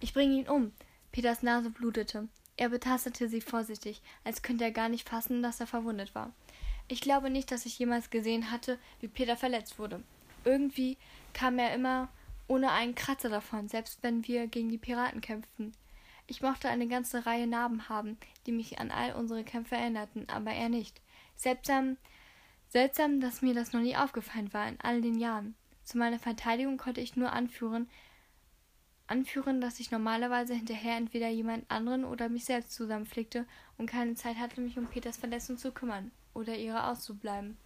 [0.01, 0.73] Ich bringe ihn um.
[1.13, 2.29] Peters Nase blutete.
[2.57, 6.33] Er betastete sie vorsichtig, als könnte er gar nicht fassen, dass er verwundet war.
[6.87, 10.03] Ich glaube nicht, dass ich jemals gesehen hatte, wie Peter verletzt wurde.
[10.45, 10.99] Irgendwie
[11.33, 12.09] kam er immer
[12.47, 15.73] ohne einen Kratzer davon, selbst wenn wir gegen die Piraten kämpften.
[16.27, 18.17] Ich mochte eine ganze Reihe Narben haben,
[18.47, 21.01] die mich an all unsere Kämpfe erinnerten, aber er nicht.
[21.37, 21.97] Seltsam,
[22.75, 25.55] seltsam, dass mir das noch nie aufgefallen war in all den Jahren.
[25.85, 27.89] Zu meiner Verteidigung konnte ich nur anführen,
[29.07, 33.47] anführen, dass ich normalerweise hinterher entweder jemand anderen oder mich selbst zusammenflickte
[33.79, 37.57] und keine Zeit hatte, mich um Peters Verletzung zu kümmern oder ihre auszubleiben.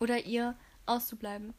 [0.00, 1.52] Oder ihr auszubleiben.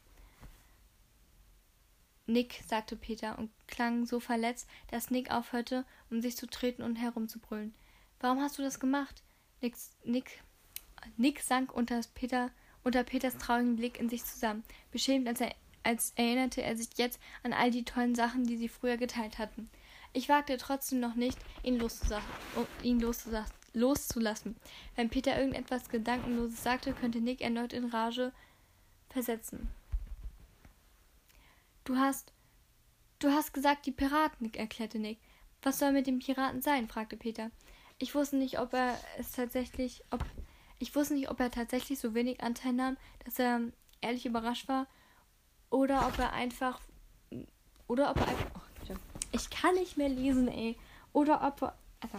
[2.25, 6.95] Nick, sagte Peter und klang so verletzt, dass Nick aufhörte, um sich zu treten und
[6.95, 7.75] herumzubrüllen.
[8.19, 9.21] Warum hast du das gemacht?
[9.61, 10.41] Nick, Nick,
[11.17, 12.51] Nick sank unter, Peter,
[12.83, 17.19] unter Peters traurigen Blick in sich zusammen, beschämt, als, er, als erinnerte er sich jetzt
[17.43, 19.69] an all die tollen Sachen, die sie früher geteilt hatten.
[20.13, 21.81] Ich wagte trotzdem noch nicht, ihn,
[22.83, 22.99] ihn
[23.73, 24.55] loszulassen.
[24.95, 28.31] Wenn Peter irgendetwas Gedankenloses sagte, könnte Nick erneut in Rage
[29.09, 29.69] versetzen.
[31.83, 32.33] Du hast.
[33.19, 35.17] Du hast gesagt, die Piraten, erklärte Nick.
[35.63, 36.87] Was soll mit den Piraten sein?
[36.87, 37.49] fragte Peter.
[37.97, 40.23] Ich wusste nicht, ob er es tatsächlich, ob
[40.79, 43.61] ich wusste nicht, ob er tatsächlich so wenig Anteil nahm, dass er
[44.01, 44.87] ehrlich überrascht war,
[45.69, 46.79] oder ob er einfach,
[47.87, 48.93] oder ob er einfach, oh,
[49.31, 50.77] ich kann nicht mehr lesen, ey,
[51.13, 52.17] oder ob er, also,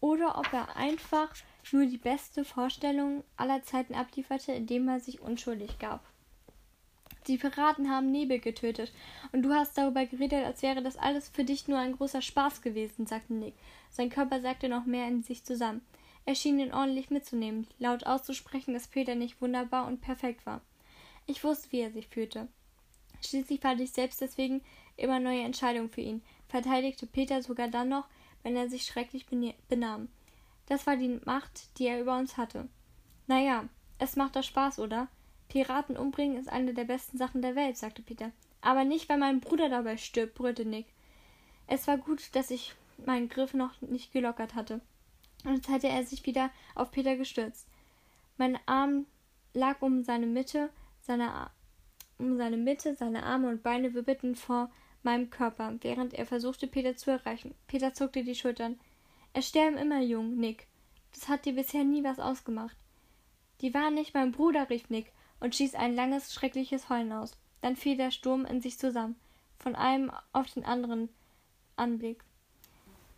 [0.00, 1.34] oder ob er einfach
[1.72, 6.04] nur die beste Vorstellung aller Zeiten ablieferte, indem er sich unschuldig gab.
[7.26, 8.92] Die Piraten haben Nebel getötet.
[9.32, 12.60] Und du hast darüber geredet, als wäre das alles für dich nur ein großer Spaß
[12.60, 13.54] gewesen, sagte Nick.
[13.90, 15.80] Sein Körper sagte noch mehr in sich zusammen.
[16.26, 20.60] Er schien ihn ordentlich mitzunehmen, laut auszusprechen, dass Peter nicht wunderbar und perfekt war.
[21.26, 22.48] Ich wusste, wie er sich fühlte.
[23.22, 24.62] Schließlich fand ich selbst deswegen
[24.96, 28.06] immer neue Entscheidungen für ihn, verteidigte Peter sogar dann noch,
[28.42, 29.26] wenn er sich schrecklich
[29.68, 30.08] benahm.
[30.66, 32.68] Das war die Macht, die er über uns hatte.
[33.26, 35.08] Na ja, es macht doch Spaß, oder?
[35.48, 38.32] Piraten umbringen ist eine der besten Sachen der Welt, sagte Peter.
[38.60, 40.86] Aber nicht, weil mein Bruder dabei stirbt, brüllte Nick.
[41.66, 44.80] Es war gut, dass ich meinen Griff noch nicht gelockert hatte.
[45.44, 47.68] Und jetzt hatte er sich wieder auf Peter gestürzt.
[48.36, 49.06] Mein Arm
[49.52, 51.50] lag um seine Mitte, seine,
[52.18, 54.70] um seine Mitte, seine Arme und Beine wirbelten vor
[55.02, 57.54] meinem Körper, während er versuchte, Peter zu erreichen.
[57.66, 58.80] Peter zuckte die Schultern.
[59.34, 60.66] Es sterben immer jung, Nick.
[61.12, 62.76] Das hat dir bisher nie was ausgemacht.
[63.60, 67.36] Die waren nicht mein Bruder, rief Nick und stieß ein langes, schreckliches Heulen aus.
[67.60, 69.16] Dann fiel der Sturm in sich zusammen,
[69.58, 71.08] von einem auf den anderen
[71.76, 72.24] Anblick.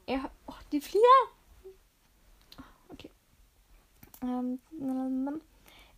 [0.06, 0.30] Er.
[0.46, 1.35] Oh, die Flieger!
[4.26, 4.58] Okay.
[4.80, 5.40] Ähm,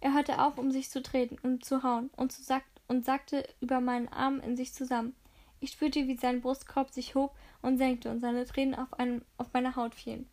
[0.01, 3.49] er hörte auf, um sich zu treten und zu hauen und, zu sack und sackte
[3.61, 5.15] über meinen Arm in sich zusammen.
[5.61, 9.53] Ich spürte, wie sein Brustkorb sich hob und senkte und seine Tränen auf, einem, auf
[9.53, 10.29] meine Haut fielen.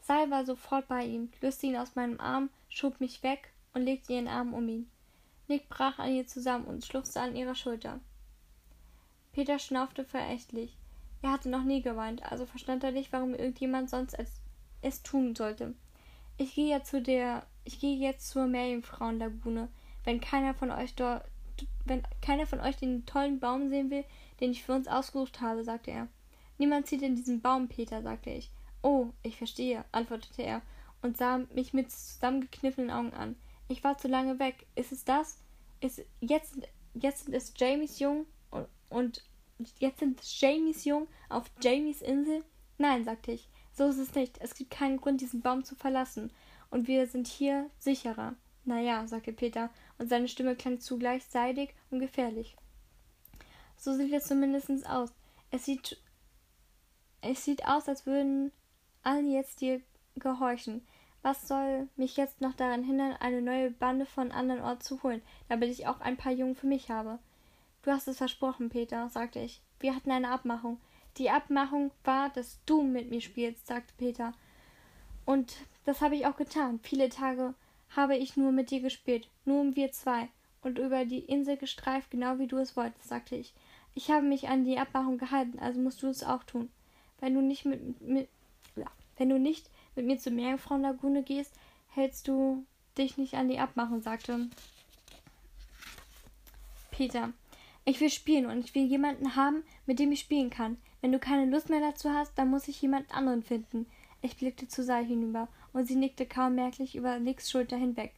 [0.00, 4.12] Sal war sofort bei ihm, löste ihn aus meinem Arm, schob mich weg und legte
[4.12, 4.88] ihren Arm um ihn.
[5.48, 8.00] Nick brach an ihr zusammen und schluchzte an ihrer Schulter.
[9.32, 10.76] Peter schnaufte verächtlich.
[11.22, 14.16] Er hatte noch nie geweint, also verstand er nicht, warum irgendjemand sonst
[14.82, 15.74] es tun sollte.
[16.38, 19.68] Ich gehe jetzt zu der, ich gehe jetzt zur Meerjungfrauenlagune.
[20.04, 21.24] Wenn keiner von euch dort,
[21.84, 24.04] wenn keiner von euch den tollen Baum sehen will,
[24.40, 26.08] den ich für uns ausgesucht habe, sagte er.
[26.56, 28.50] Niemand zieht in diesen Baum, Peter, sagte ich.
[28.82, 30.62] Oh, ich verstehe, antwortete er
[31.02, 33.36] und sah mich mit zusammengekniffenen Augen an.
[33.68, 34.66] Ich war zu lange weg.
[34.76, 35.38] Ist es das?
[35.80, 36.56] Ist jetzt
[36.94, 39.22] jetzt sind es Jamies Jung und, und
[39.78, 42.44] jetzt sind es Jamies Jung auf Jamies Insel?
[42.78, 43.48] Nein, sagte ich.
[43.78, 44.38] So ist es nicht.
[44.40, 46.32] Es gibt keinen Grund, diesen Baum zu verlassen.
[46.68, 48.34] Und wir sind hier sicherer.
[48.64, 52.56] Naja, sagte Peter, und seine Stimme klang zugleich seidig und gefährlich.
[53.76, 55.12] So sieht es zumindest aus.
[55.52, 55.96] Es sieht,
[57.20, 58.50] es sieht aus, als würden
[59.04, 59.80] alle jetzt dir
[60.16, 60.84] gehorchen.
[61.22, 65.22] Was soll mich jetzt noch daran hindern, eine neue Bande von anderen Ort zu holen,
[65.48, 67.20] damit ich auch ein paar Jungen für mich habe?
[67.82, 69.62] Du hast es versprochen, Peter, sagte ich.
[69.78, 70.80] Wir hatten eine Abmachung.
[71.16, 74.32] Die Abmachung war, dass du mit mir spielst, sagte Peter.
[75.24, 76.80] Und das habe ich auch getan.
[76.82, 77.54] Viele Tage
[77.96, 80.28] habe ich nur mit dir gespielt, nur um wir zwei,
[80.62, 83.54] und über die Insel gestreift, genau wie du es wolltest, sagte ich.
[83.94, 86.70] Ich habe mich an die Abmachung gehalten, also musst du es auch tun.
[87.20, 88.28] Wenn du nicht mit, mit
[89.16, 91.52] wenn du nicht mit mir zur Meerjungfrauenlagune gehst,
[91.88, 92.64] hältst du
[92.96, 94.48] dich nicht an die Abmachung, sagte
[96.90, 97.32] Peter.
[97.84, 100.76] Ich will spielen und ich will jemanden haben, mit dem ich spielen kann.
[101.00, 103.86] Wenn du keine Lust mehr dazu hast, dann muss ich jemand anderen finden.
[104.20, 108.14] Ich blickte zu Sai hinüber und sie nickte kaum merklich über Nicks Schulter hinweg,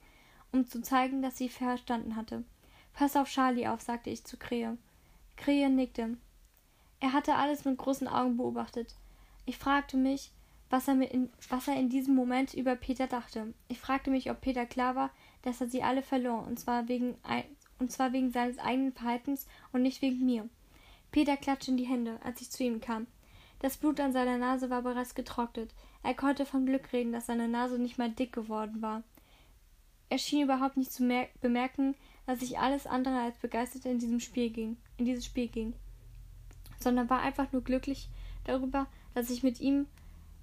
[0.50, 2.44] um zu zeigen, dass sie verstanden hatte.
[2.94, 4.78] Pass auf Charlie auf, sagte ich zu Krähe.
[5.36, 6.16] Krähe nickte.
[7.00, 8.94] Er hatte alles mit großen Augen beobachtet.
[9.46, 10.32] Ich fragte mich,
[10.70, 13.52] was er, in, was er in diesem Moment über Peter dachte.
[13.68, 15.10] Ich fragte mich, ob Peter klar war,
[15.42, 17.16] dass er sie alle verlor, und zwar wegen,
[17.78, 20.48] und zwar wegen seines eigenen Verhaltens und nicht wegen mir.
[21.10, 23.06] Peter klatschte in die Hände, als ich zu ihm kam.
[23.58, 25.74] Das Blut an seiner Nase war bereits getrocknet.
[26.02, 29.02] Er konnte von Glück reden, dass seine Nase nicht mal dick geworden war.
[30.08, 31.06] Er schien überhaupt nicht zu
[31.40, 31.94] bemerken,
[32.26, 35.74] dass ich alles andere als begeistert in diesem Spiel ging, in dieses Spiel ging,
[36.80, 38.08] sondern war einfach nur glücklich
[38.44, 39.86] darüber, dass ich mit ihm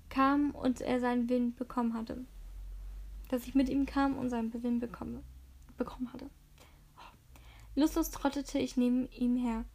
[0.09, 2.25] kam und er seinen Willen bekommen hatte.
[3.29, 5.23] Dass ich mit ihm kam und seinen Willen bekomme,
[5.77, 6.29] bekommen hatte.
[7.75, 9.65] Lustlos trottete ich neben ihm her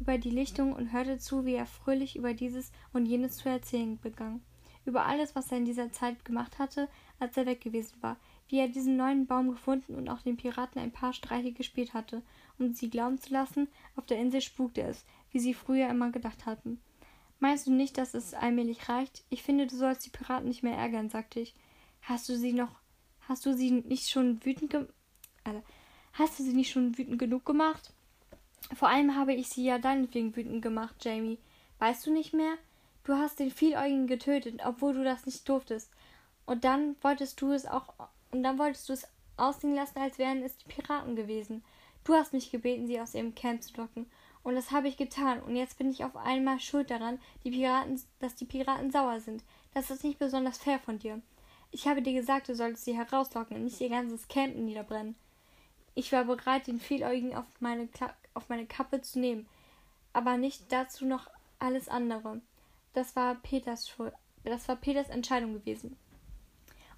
[0.00, 3.98] über die Lichtung und hörte zu, wie er fröhlich über dieses und jenes zu erzählen
[3.98, 4.42] begann
[4.86, 8.16] über alles, was er in dieser Zeit gemacht hatte, als er weg gewesen war,
[8.48, 12.22] wie er diesen neuen Baum gefunden und auch den Piraten ein paar Streiche gespielt hatte,
[12.58, 16.46] um sie glauben zu lassen, auf der Insel spukte es, wie sie früher immer gedacht
[16.46, 16.80] hatten.
[17.40, 19.24] Meinst du nicht, dass es allmählich reicht?
[19.28, 21.54] Ich finde, du sollst die Piraten nicht mehr ärgern, sagte ich.
[22.00, 22.80] Hast du sie noch.
[23.28, 24.86] Hast du sie nicht schon wütend ge
[25.44, 25.62] also,
[26.12, 27.92] hast du sie nicht schon wütend genug gemacht?
[28.74, 31.38] Vor allem habe ich sie ja deinetwegen wütend gemacht, Jamie.
[31.78, 32.54] Weißt du nicht mehr?
[33.04, 35.90] Du hast den Vieläugigen getötet, obwohl du das nicht durftest.
[36.44, 37.94] Und dann wolltest du es auch
[38.30, 41.62] und dann wolltest du es aussehen lassen, als wären es die Piraten gewesen.
[42.04, 44.06] Du hast mich gebeten, sie aus ihrem Camp zu locken.
[44.42, 45.40] Und das habe ich getan.
[45.40, 49.42] Und jetzt bin ich auf einmal schuld daran, die Piraten, dass die Piraten sauer sind.
[49.74, 51.20] Das ist nicht besonders fair von dir.
[51.72, 55.16] Ich habe dir gesagt, du solltest sie herauslocken und nicht ihr ganzes Camp niederbrennen.
[55.94, 57.88] Ich war bereit, den Vieläugigen auf meine,
[58.36, 59.48] auf meine Kappe zu nehmen,
[60.12, 62.40] aber nicht dazu noch alles andere
[62.96, 64.14] das war Peters Schuld.
[64.42, 65.96] Das war Peters Entscheidung gewesen.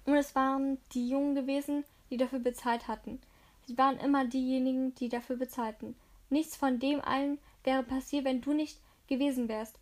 [0.05, 3.19] Und es waren die Jungen gewesen, die dafür bezahlt hatten.
[3.67, 5.95] Sie waren immer diejenigen, die dafür bezahlten.
[6.29, 9.77] Nichts von dem allen wäre passiert, wenn du nicht gewesen wärst.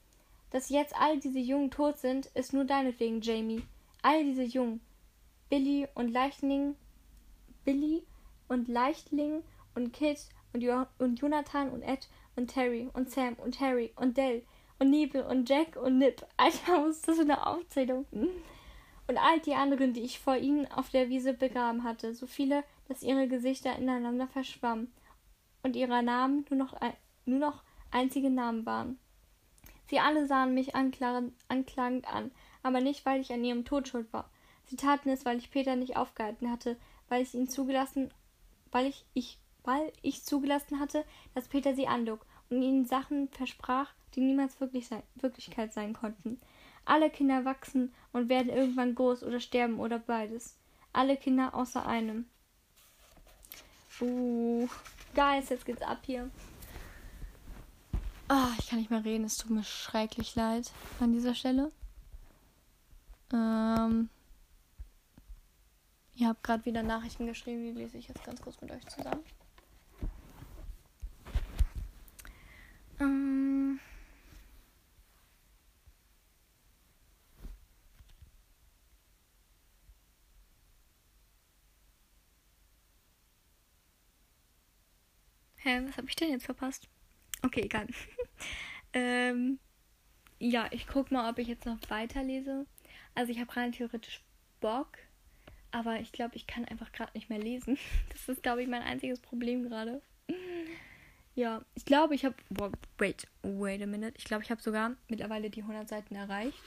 [0.50, 3.62] Dass jetzt all diese Jungen tot sind, ist nur deinetwegen, Jamie.
[4.02, 4.82] All diese Jungen.
[5.50, 6.76] Billy und Leichtling,
[7.64, 8.04] Billy
[8.48, 9.44] und Leichtling
[9.76, 10.26] und Kit
[10.58, 14.44] und, jo und Jonathan und Ed und Terry und Sam und Harry und Dell
[14.80, 16.26] und Nebel und Jack und Nip.
[16.38, 18.06] Alter, was ist das für eine Aufzählung?
[18.12, 22.64] Und all die anderen, die ich vor ihnen auf der Wiese begraben hatte, so viele,
[22.88, 24.92] dass ihre Gesichter ineinander verschwammen
[25.62, 26.76] und ihre Namen nur noch,
[27.26, 29.00] nur noch einzige Namen waren.
[29.90, 32.32] Sie alle sahen mich anklagend, an,
[32.64, 34.30] aber nicht, weil ich an ihrem Tod schuld war.
[34.66, 38.12] Sie taten es, weil ich Peter nicht aufgehalten hatte, weil ich ihn zugelassen,
[38.72, 41.04] weil ich, ich, weil ich zugelassen hatte,
[41.36, 46.40] dass Peter sie anlog und ihnen Sachen versprach, die niemals wirklich sein, Wirklichkeit sein konnten.
[46.86, 50.56] Alle Kinder wachsen und werden irgendwann groß oder sterben oder beides.
[50.94, 52.26] Alle Kinder außer einem.
[54.00, 54.68] Uh,
[55.14, 56.32] Guys, jetzt geht's ab hier.
[58.30, 59.26] Ah, ich kann nicht mehr reden.
[59.26, 61.72] Es tut mir schrecklich leid an dieser Stelle.
[63.34, 64.10] Ähm,
[66.16, 69.24] ihr habt gerade wieder Nachrichten geschrieben, die lese ich jetzt ganz kurz mit euch zusammen.
[73.00, 73.80] Ähm,
[85.58, 86.88] Hä, was habe ich denn jetzt verpasst?
[87.44, 87.88] Okay, egal.
[88.94, 89.60] ähm,
[90.40, 92.66] ja, ich guck mal, ob ich jetzt noch weiterlese.
[93.16, 94.24] Also ich habe rein theoretisch
[94.62, 94.98] Bock,
[95.72, 97.78] aber ich glaube, ich kann einfach gerade nicht mehr lesen.
[98.12, 100.02] Das ist, glaube ich, mein einziges Problem gerade.
[101.38, 102.36] Ja, ich glaube, ich habe.
[102.98, 104.16] Wait, wait a minute.
[104.18, 106.58] Ich glaube, ich habe sogar mittlerweile die 100 Seiten erreicht.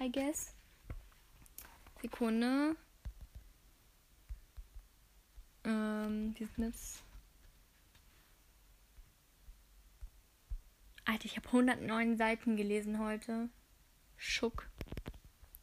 [0.00, 0.54] I guess.
[2.00, 2.76] Sekunde.
[5.64, 7.02] Ähm, die sind jetzt.
[11.04, 13.48] Alter, ich habe 109 Seiten gelesen heute.
[14.16, 14.68] Schuck.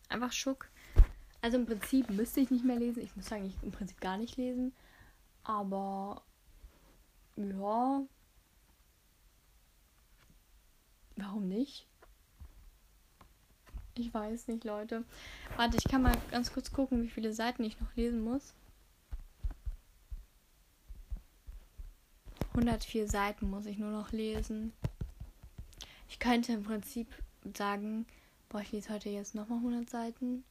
[0.09, 0.67] Einfach Schuck.
[1.39, 3.03] Also im Prinzip müsste ich nicht mehr lesen.
[3.03, 4.75] Ich muss eigentlich im Prinzip gar nicht lesen.
[5.45, 6.23] Aber
[7.37, 8.05] ja.
[11.17, 11.87] Warum nicht?
[13.95, 15.03] Ich weiß nicht, Leute.
[15.55, 18.53] Warte, ich kann mal ganz kurz gucken, wie viele Seiten ich noch lesen muss.
[22.49, 24.73] 104 Seiten muss ich nur noch lesen.
[26.07, 27.07] Ich könnte im Prinzip
[27.55, 28.05] sagen,
[28.49, 30.43] boah, ich lese heute jetzt nochmal 100 Seiten.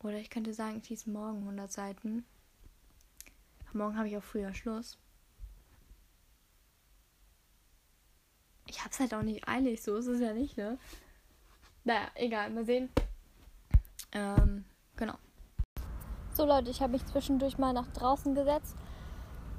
[0.00, 2.24] Oder ich könnte sagen, ich lese morgen 100 Seiten.
[3.72, 4.98] Morgen habe ich auch früher Schluss.
[8.74, 10.78] Ich hab's halt auch nicht eilig, so ist es ja nicht, ne?
[11.84, 12.88] Naja, egal, mal sehen.
[14.10, 14.64] Ähm,
[14.96, 15.14] genau.
[16.32, 18.76] So Leute, ich habe mich zwischendurch mal nach draußen gesetzt,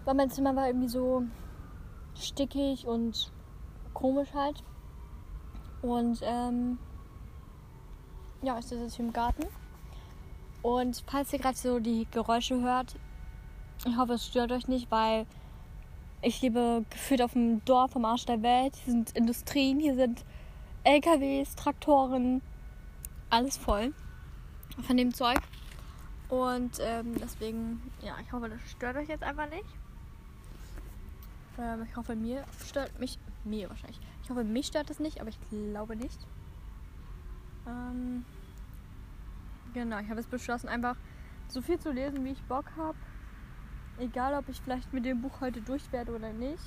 [0.04, 1.23] weil mein Zimmer war irgendwie so
[2.13, 3.32] stickig und
[3.93, 4.62] komisch halt.
[5.82, 6.78] Und ähm,
[8.41, 9.47] ja, ich sitze jetzt hier im Garten.
[10.62, 12.97] Und falls ihr gerade so die Geräusche hört,
[13.86, 15.25] ich hoffe, es stört euch nicht, weil
[16.21, 18.75] ich lebe gefühlt auf dem Dorf am Arsch der Welt.
[18.84, 20.23] Hier sind Industrien, hier sind
[20.84, 22.41] LKWs, Traktoren,
[23.30, 23.93] alles voll
[24.84, 25.39] von dem Zeug.
[26.30, 29.65] Und ähm, deswegen, ja, ich hoffe, das stört euch jetzt einfach nicht.
[31.58, 33.99] Ähm, ich hoffe, mir stört mich, mir wahrscheinlich.
[34.23, 36.19] Ich hoffe, mich stört es nicht, aber ich glaube nicht.
[37.67, 38.25] Ähm,
[39.73, 40.95] genau, ich habe es beschlossen, einfach
[41.47, 42.97] so viel zu lesen, wie ich Bock habe.
[43.97, 46.63] Egal, ob ich vielleicht mit dem Buch heute durch werde oder nicht.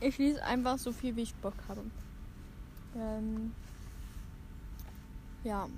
[0.00, 1.82] Ich lese einfach so viel, wie ich Bock habe.
[2.96, 3.52] Ähm,
[5.44, 5.68] ja,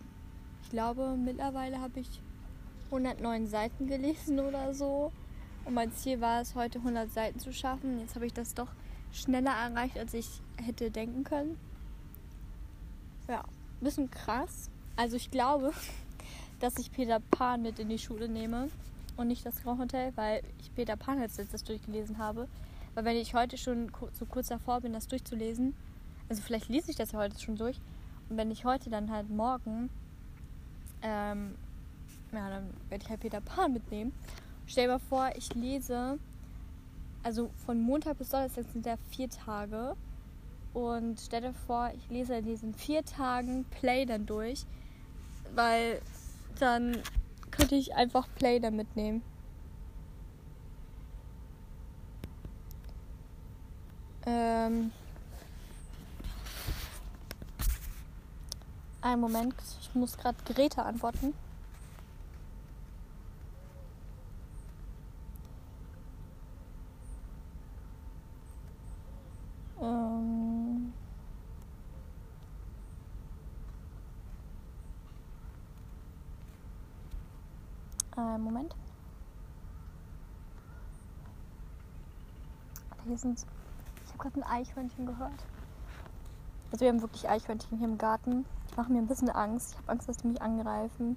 [0.63, 2.21] ich glaube, mittlerweile habe ich
[2.87, 5.13] 109 Seiten gelesen oder so.
[5.65, 8.01] Und mein Ziel war es, heute 100 Seiten zu schaffen.
[8.01, 8.69] Jetzt habe ich das doch
[9.13, 11.59] schneller erreicht, als ich hätte denken können.
[13.29, 14.71] Ja, ein bisschen krass.
[14.97, 15.73] Also ich glaube,
[16.65, 18.71] dass ich Peter Pan mit in die Schule nehme
[19.19, 22.49] und nicht das Grand Hotel, weil ich Peter Pan als letztes durchgelesen habe.
[22.95, 25.75] Weil wenn ich heute schon so kurz davor bin, das durchzulesen,
[26.31, 27.77] also vielleicht lese ich das ja heute schon durch.
[28.31, 29.91] Und wenn ich heute dann halt morgen,
[31.03, 31.55] ähm,
[32.33, 34.15] ja, dann werde ich halt Peter Pan mitnehmen.
[34.67, 36.19] Stell dir mal vor, ich lese,
[37.23, 39.97] also von Montag bis Donnerstag sind ja vier Tage.
[40.73, 44.65] Und stell dir vor, ich lese in diesen vier Tagen Play dann durch,
[45.55, 46.01] weil
[46.61, 47.03] dann
[47.51, 49.23] könnte ich einfach Play dann mitnehmen.
[54.27, 54.93] Ähm.
[59.03, 61.35] Einen Moment, ich muss gerade Geräte antworten.
[69.81, 70.64] Ähm.
[78.17, 78.77] Einen Moment.
[83.07, 83.45] Hier sind
[84.15, 85.47] habe gerade ein Eichhörnchen gehört.
[86.73, 88.45] Also wir haben wirklich Eichhörnchen hier im Garten.
[88.71, 89.73] Die machen mir ein bisschen Angst.
[89.73, 91.17] Ich habe Angst, dass die mich angreifen.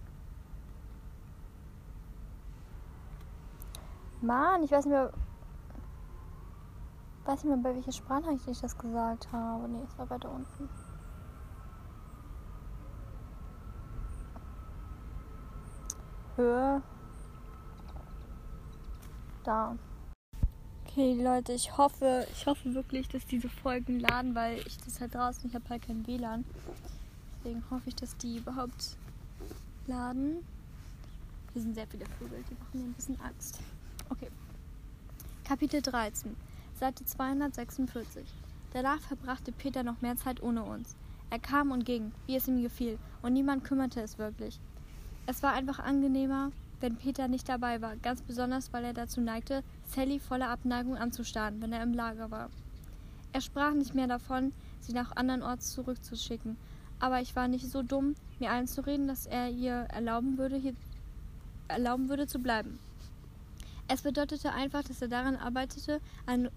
[4.21, 5.11] Mann, ich weiß nicht mehr.
[7.25, 9.67] Weiß nicht mehr, bei welcher Sprachnachricht ich das gesagt habe.
[9.67, 10.69] Nee, es war weiter unten.
[16.37, 16.83] Höhe.
[19.43, 19.75] Da.
[20.85, 25.15] Okay, Leute, ich hoffe, ich hoffe wirklich, dass diese Folgen laden, weil ich das halt
[25.15, 26.45] draußen, ich habe halt kein WLAN.
[27.37, 28.97] Deswegen hoffe ich, dass die überhaupt
[29.87, 30.45] laden.
[31.53, 33.59] Hier sind sehr viele Vögel, die machen mir ein bisschen Angst.
[34.09, 34.29] Okay.
[35.43, 36.35] Kapitel 13,
[36.75, 38.25] Seite 246.
[38.73, 40.95] Danach verbrachte Peter noch mehr Zeit ohne uns.
[41.29, 44.59] Er kam und ging, wie es ihm gefiel, und niemand kümmerte es wirklich.
[45.29, 49.61] Es war einfach angenehmer, wenn Peter nicht dabei war, ganz besonders weil er dazu neigte,
[49.85, 52.49] Sally voller Abneigung anzustarren, wenn er im Lager war.
[53.33, 56.55] Er sprach nicht mehr davon, sie nach andernorts zurückzuschicken,
[56.99, 60.75] aber ich war nicht so dumm, mir einzureden, dass er ihr erlauben würde, hier
[61.67, 62.79] erlauben würde zu bleiben.
[63.89, 66.49] Es bedeutete einfach, dass er daran arbeitete, einen,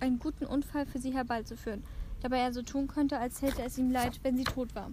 [0.00, 1.84] einen guten Unfall für sie herbeizuführen,
[2.22, 4.90] dabei er so tun könnte, als hätte es ihm leid, wenn sie tot war.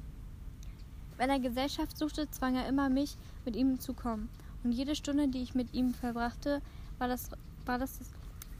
[1.18, 4.30] Wenn er Gesellschaft suchte, zwang er immer mich, mit ihm zu kommen.
[4.63, 6.61] Und jede Stunde, die ich mit ihm verbrachte,
[6.97, 7.30] war das,
[7.66, 7.99] war das,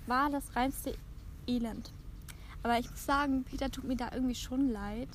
[0.08, 0.96] war das reinste
[1.48, 1.92] Elend.
[2.64, 5.10] Aber ich muss sagen, Peter tut mir da irgendwie schon leid,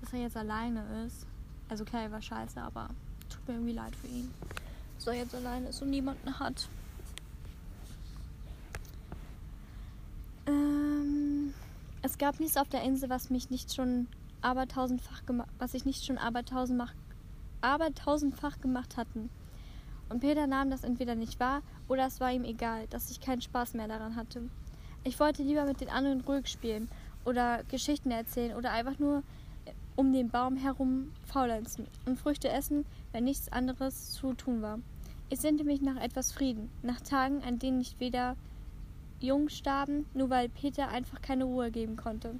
[0.00, 1.26] dass er jetzt alleine ist.
[1.68, 2.90] Also klar, er war scheiße, aber
[3.28, 4.32] tut mir irgendwie leid für ihn.
[4.98, 6.68] So jetzt alleine ist und niemanden hat.
[10.46, 11.52] Ähm,
[12.02, 14.06] es gab nichts auf der Insel, was mich nicht schon
[14.40, 16.94] aber tausendfach gemacht, was ich nicht schon aber tausendfach,
[17.60, 19.30] aber tausendfach gemacht hatten.
[20.08, 23.40] Und Peter nahm das entweder nicht wahr oder es war ihm egal, dass ich keinen
[23.40, 24.48] Spaß mehr daran hatte.
[25.04, 26.88] Ich wollte lieber mit den anderen ruhig spielen
[27.24, 29.22] oder Geschichten erzählen oder einfach nur
[29.96, 34.78] um den Baum herum faulenzen und Früchte essen, wenn nichts anderes zu tun war.
[35.28, 38.36] Ich sehnte mich nach etwas Frieden, nach Tagen, an denen nicht weder
[39.18, 42.38] jung starben, nur weil Peter einfach keine Ruhe geben konnte.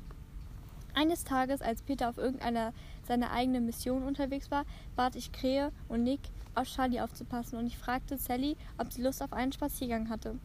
[0.96, 2.72] Eines Tages, als Peter auf irgendeiner
[3.06, 4.64] seiner eigenen Mission unterwegs war,
[4.96, 6.20] bat ich Krähe und Nick,
[6.54, 10.38] auf Charlie aufzupassen, und ich fragte Sally, ob sie Lust auf einen Spaziergang hatte.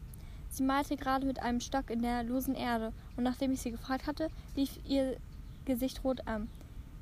[0.50, 4.06] Sie malte gerade mit einem Stock in der losen Erde, und nachdem ich sie gefragt
[4.06, 5.16] hatte, lief ihr
[5.64, 6.50] Gesicht rot an.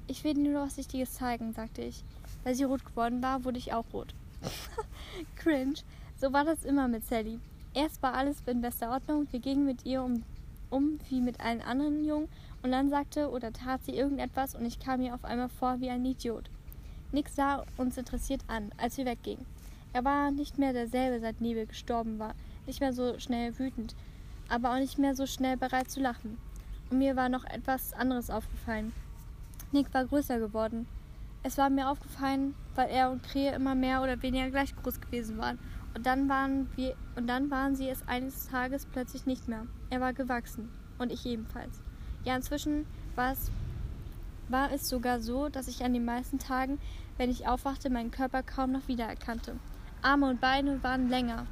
[0.07, 2.05] Ich will dir nur was Wichtiges zeigen, sagte ich.
[2.45, 4.15] Weil sie rot geworden war, wurde ich auch rot.
[5.35, 5.75] Cringe.
[6.21, 7.41] So war das immer mit Sally.
[7.75, 10.23] Erst war alles in bester Ordnung, wir gingen mit ihr um,
[10.71, 12.29] um wie mit allen anderen Jungen
[12.63, 15.91] und dann sagte oder tat sie irgendetwas und ich kam ihr auf einmal vor wie
[15.91, 16.51] ein Idiot.
[17.13, 19.47] Nick sah uns interessiert an, als wir weggingen.
[19.93, 22.35] Er war nicht mehr derselbe, seit Nebel gestorben war,
[22.67, 23.97] nicht mehr so schnell wütend,
[24.49, 26.39] aber auch nicht mehr so schnell bereit zu lachen.
[26.91, 28.93] Und mir war noch etwas anderes aufgefallen.
[29.73, 30.87] Nick war größer geworden.
[31.43, 35.39] Es war mir aufgefallen, weil er und Krähe immer mehr oder weniger gleich groß gewesen
[35.39, 35.59] waren
[35.95, 39.67] und dann waren wir und dann waren sie es eines Tages plötzlich nicht mehr.
[39.91, 41.83] Er war gewachsen und ich ebenfalls.
[42.25, 46.79] Ja, inzwischen war es sogar so, dass ich an den meisten Tagen,
[47.17, 49.57] wenn ich aufwachte, meinen Körper kaum noch wiedererkannte.
[50.03, 51.47] Arme und Beine waren länger.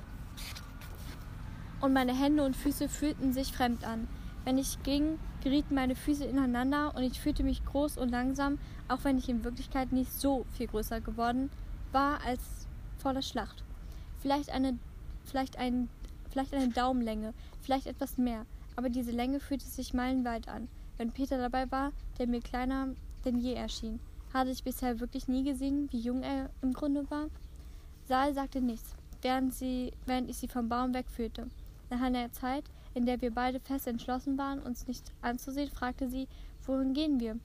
[1.81, 4.09] Und meine Hände und Füße fühlten sich fremd an.
[4.45, 8.59] Wenn ich ging, gerieten meine Füße ineinander und ich fühlte mich groß und langsam,
[8.89, 11.51] auch wenn ich in Wirklichkeit nicht so viel größer geworden
[11.93, 12.41] war als
[12.99, 13.63] vor der Schlacht.
[14.21, 14.79] Vielleicht eine,
[15.25, 15.89] vielleicht ein,
[16.31, 18.47] vielleicht eine Daumenlänge, vielleicht etwas mehr.
[18.79, 20.69] Aber diese Länge fühlte sich meilenweit an.
[20.99, 23.99] Wenn Peter dabei war, der mir kleiner denn je erschien,
[24.33, 27.27] hatte ich bisher wirklich nie gesehen, wie jung er im Grunde war.
[28.07, 31.49] Saal sagte nichts, während, sie, während ich sie vom Baum wegführte.
[31.91, 36.29] Nach einer Zeit, in der wir beide fest entschlossen waren, uns nicht anzusehen, fragte sie,
[36.65, 37.37] wohin gehen wir?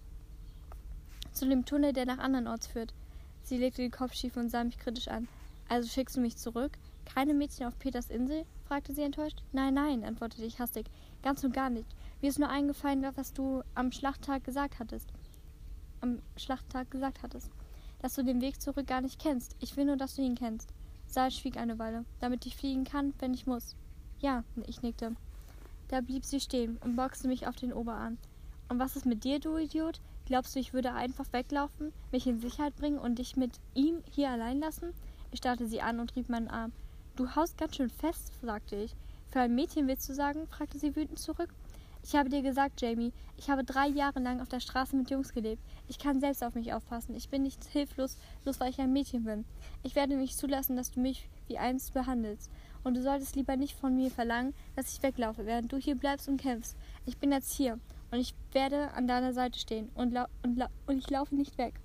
[1.31, 2.93] Zu dem Tunnel, der nach andernorts führt.
[3.41, 5.27] Sie legte den Kopf schief und sah mich kritisch an.
[5.67, 6.73] Also schickst du mich zurück?
[7.05, 8.45] Keine Mädchen auf Peters Insel?
[8.67, 9.41] fragte sie enttäuscht.
[9.51, 10.85] Nein, nein, antwortete ich hastig.
[11.23, 11.87] Ganz und gar nicht.
[12.21, 15.09] Mir ist nur eingefallen, was du am Schlachttag gesagt hattest.
[16.01, 17.49] Am Schlachttag gesagt hattest.
[18.01, 19.55] Dass du den Weg zurück gar nicht kennst.
[19.59, 20.73] Ich will nur, dass du ihn kennst.
[21.07, 23.75] Saal schwieg eine Weile, damit ich fliegen kann, wenn ich muss.
[24.19, 25.15] Ja, ich nickte.
[25.87, 28.17] Da blieb sie stehen und boxte mich auf den Oberarm.
[28.67, 30.01] Und was ist mit dir, du Idiot?
[30.25, 34.29] Glaubst du, ich würde einfach weglaufen, mich in Sicherheit bringen und dich mit ihm hier
[34.29, 34.93] allein lassen?
[35.31, 36.71] Ich starrte sie an und rieb meinen Arm.
[37.15, 38.95] Du haust ganz schön fest, sagte ich.
[39.33, 40.45] Für ein Mädchen willst du sagen?
[40.45, 41.55] fragte sie wütend zurück.
[42.03, 45.33] Ich habe dir gesagt, Jamie, ich habe drei Jahre lang auf der Straße mit Jungs
[45.33, 45.63] gelebt.
[45.87, 47.15] Ich kann selbst auf mich aufpassen.
[47.15, 49.43] Ich bin nicht hilflos, bloß weil ich ein Mädchen bin.
[49.81, 52.51] Ich werde nicht zulassen, dass du mich wie einst behandelst.
[52.83, 56.29] Und du solltest lieber nicht von mir verlangen, dass ich weglaufe, während du hier bleibst
[56.29, 56.77] und kämpfst.
[57.07, 57.79] Ich bin jetzt hier
[58.11, 61.79] und ich werde an deiner Seite stehen und, und, und ich laufe nicht weg.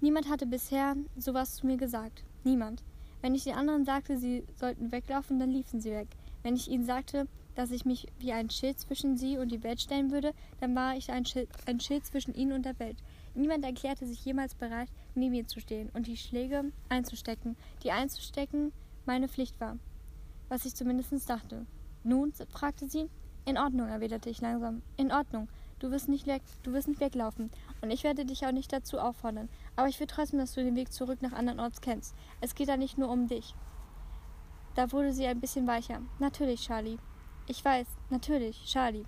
[0.00, 2.24] Niemand hatte bisher sowas zu mir gesagt.
[2.42, 2.82] Niemand.
[3.20, 6.08] Wenn ich den anderen sagte, sie sollten weglaufen, dann liefen sie weg.
[6.42, 9.80] Wenn ich ihnen sagte, dass ich mich wie ein Schild zwischen sie und die Welt
[9.80, 12.98] stellen würde, dann war ich ein Schild, ein Schild zwischen ihnen und der Welt.
[13.34, 18.72] Niemand erklärte sich jemals bereit, neben mir zu stehen und die Schläge einzustecken, die einzustecken
[19.06, 19.76] meine Pflicht war.
[20.48, 21.66] Was ich zumindest dachte.
[22.04, 22.32] Nun?
[22.50, 23.10] fragte sie.
[23.44, 24.82] In Ordnung, erwiderte ich langsam.
[24.96, 25.48] In Ordnung.
[25.78, 27.50] Du wirst nicht, weg, du wirst nicht weglaufen.
[27.80, 29.48] Und ich werde dich auch nicht dazu auffordern.
[29.78, 32.12] Aber ich will trotzdem, dass du den Weg zurück nach andernorts kennst.
[32.40, 33.54] Es geht da nicht nur um dich.
[34.74, 36.02] Da wurde sie ein bisschen weicher.
[36.18, 36.98] Natürlich, Charlie.
[37.46, 39.04] Ich weiß, natürlich, Charlie.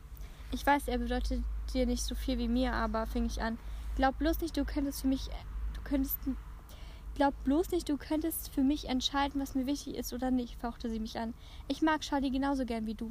[0.52, 1.42] Ich weiß, er bedeutet
[1.74, 3.58] dir nicht so viel wie mir, aber fing ich an.
[3.96, 5.28] Glaub bloß nicht, du könntest für mich.
[5.74, 6.20] Du könntest.
[7.16, 10.88] Glaub bloß nicht, du könntest für mich entscheiden, was mir wichtig ist oder nicht, fauchte
[10.88, 11.34] sie mich an.
[11.66, 13.10] Ich mag Charlie genauso gern wie du.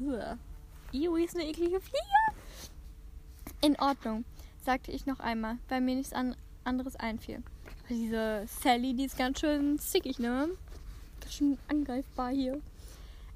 [0.00, 0.38] Uah.
[0.94, 2.40] Iui ist eine eklige Fliege.
[3.60, 4.24] In Ordnung,
[4.64, 6.34] sagte ich noch einmal, weil mir nichts an
[6.66, 7.42] anderes einfiel.
[7.88, 10.48] Diese Sally, die ist ganz schön zickig, ne?
[11.20, 12.60] Ganz schön angreifbar hier.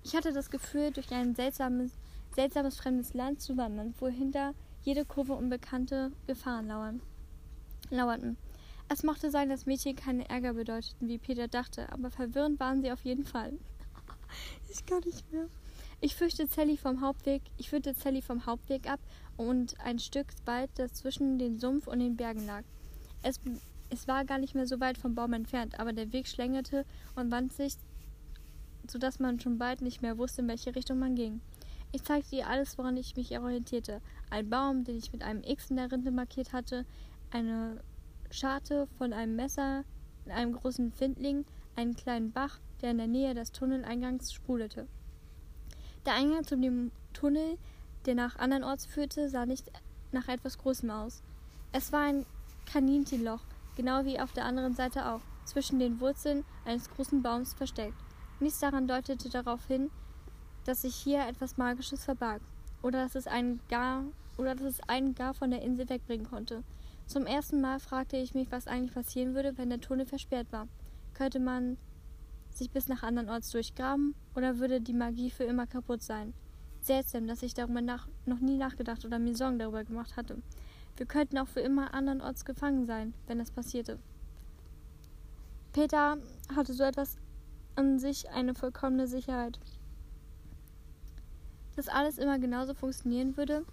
[0.02, 1.92] Ich hatte das Gefühl, durch ein seltsames,
[2.34, 7.00] seltsames fremdes Land zu wandern, wo hinter jede Kurve unbekannte Gefahren lauern,
[7.90, 8.36] lauerten.
[8.88, 12.90] Es mochte sein, dass Mädchen keinen Ärger bedeuteten, wie Peter dachte, aber verwirrend waren sie
[12.90, 13.52] auf jeden Fall.
[14.70, 15.46] ich kann nicht mehr.
[16.00, 19.00] Ich fürchte Sally vom Hauptweg, ich führte Sally vom Hauptweg ab
[19.36, 22.64] und ein Stück weit, das zwischen den Sumpf und den Bergen lag.
[23.22, 23.40] Es,
[23.90, 27.30] es war gar nicht mehr so weit vom Baum entfernt, aber der Weg schlängelte und
[27.30, 27.74] wand sich,
[28.88, 31.40] sodass man schon bald nicht mehr wusste, in welche Richtung man ging.
[31.92, 34.00] Ich zeigte ihr alles, woran ich mich orientierte.
[34.30, 36.86] Ein Baum, den ich mit einem X in der Rinde markiert hatte,
[37.30, 37.82] eine
[38.30, 39.84] Scharte von einem Messer
[40.24, 41.44] in einem großen Findling,
[41.74, 44.86] einen kleinen Bach, der in der Nähe des Tunneleingangs sprudelte.
[46.06, 47.58] Der Eingang zu dem Tunnel,
[48.06, 49.70] der nach andernorts führte, sah nicht
[50.12, 51.22] nach etwas Großem aus.
[51.72, 52.24] Es war ein
[52.72, 53.40] Kaninchenloch,
[53.76, 57.96] genau wie auf der anderen Seite auch, zwischen den Wurzeln eines großen Baums versteckt.
[58.38, 59.90] Nichts daran deutete darauf hin,
[60.64, 62.42] dass sich hier etwas Magisches verbarg,
[62.82, 64.04] oder dass es einen gar
[64.38, 66.62] oder dass es einen gar von der Insel wegbringen konnte.
[67.06, 70.68] Zum ersten Mal fragte ich mich, was eigentlich passieren würde, wenn der Tunnel versperrt war.
[71.12, 71.76] Könnte man
[72.50, 76.34] sich bis nach andernorts durchgraben oder würde die Magie für immer kaputt sein?
[76.80, 80.40] Seltsam, dass ich darüber nach, noch nie nachgedacht oder mir Sorgen darüber gemacht hatte.
[80.96, 83.98] Wir könnten auch für immer andernorts gefangen sein, wenn das passierte.
[85.72, 86.18] Peter
[86.54, 87.16] hatte so etwas
[87.76, 89.58] an sich eine vollkommene Sicherheit.
[91.76, 93.64] Dass alles immer genauso funktionieren würde,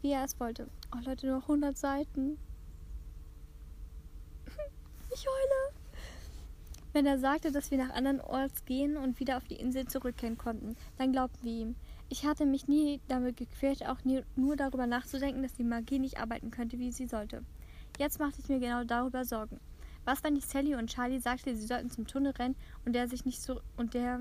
[0.00, 0.68] wie er es wollte.
[0.94, 2.38] Oh Leute, nur 100 Seiten.
[5.12, 5.74] Ich heule
[6.94, 10.38] wenn er sagte, dass wir nach anderen Orts gehen und wieder auf die Insel zurückkehren
[10.38, 10.76] konnten.
[10.96, 11.74] Dann glaubten wir ihm.
[12.14, 16.20] Ich hatte mich nie damit gequält, auch nie, nur darüber nachzudenken, dass die Magie nicht
[16.20, 17.42] arbeiten könnte, wie sie sollte.
[17.98, 19.58] Jetzt machte ich mir genau darüber Sorgen.
[20.04, 22.54] Was, wenn ich Sally und Charlie sagte, sie sollten zum Tunnel rennen
[22.84, 24.20] und der sich nicht so und der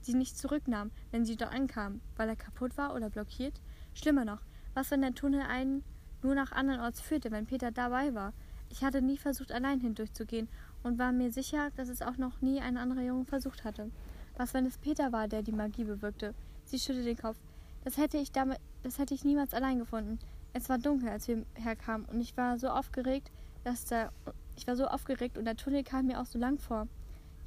[0.00, 3.60] sie nicht zurücknahm, wenn sie dort ankamen, weil er kaputt war oder blockiert?
[3.92, 4.40] Schlimmer noch,
[4.72, 5.84] was, wenn der Tunnel einen
[6.22, 8.32] nur nach anderen Orts führte, wenn Peter dabei war?
[8.70, 10.48] Ich hatte nie versucht, allein hindurchzugehen
[10.82, 13.90] und war mir sicher, dass es auch noch nie ein anderer Junge versucht hatte.
[14.38, 16.34] Was, wenn es Peter war, der die Magie bewirkte?
[16.70, 17.36] Sie schüttelte den Kopf.
[17.82, 20.20] Das hätte ich damit, das hätte ich niemals allein gefunden.
[20.52, 23.32] Es war dunkel, als wir herkamen, und ich war so aufgeregt,
[23.64, 24.12] dass der,
[24.56, 26.86] ich war so aufgeregt und der Tunnel kam mir auch so lang vor.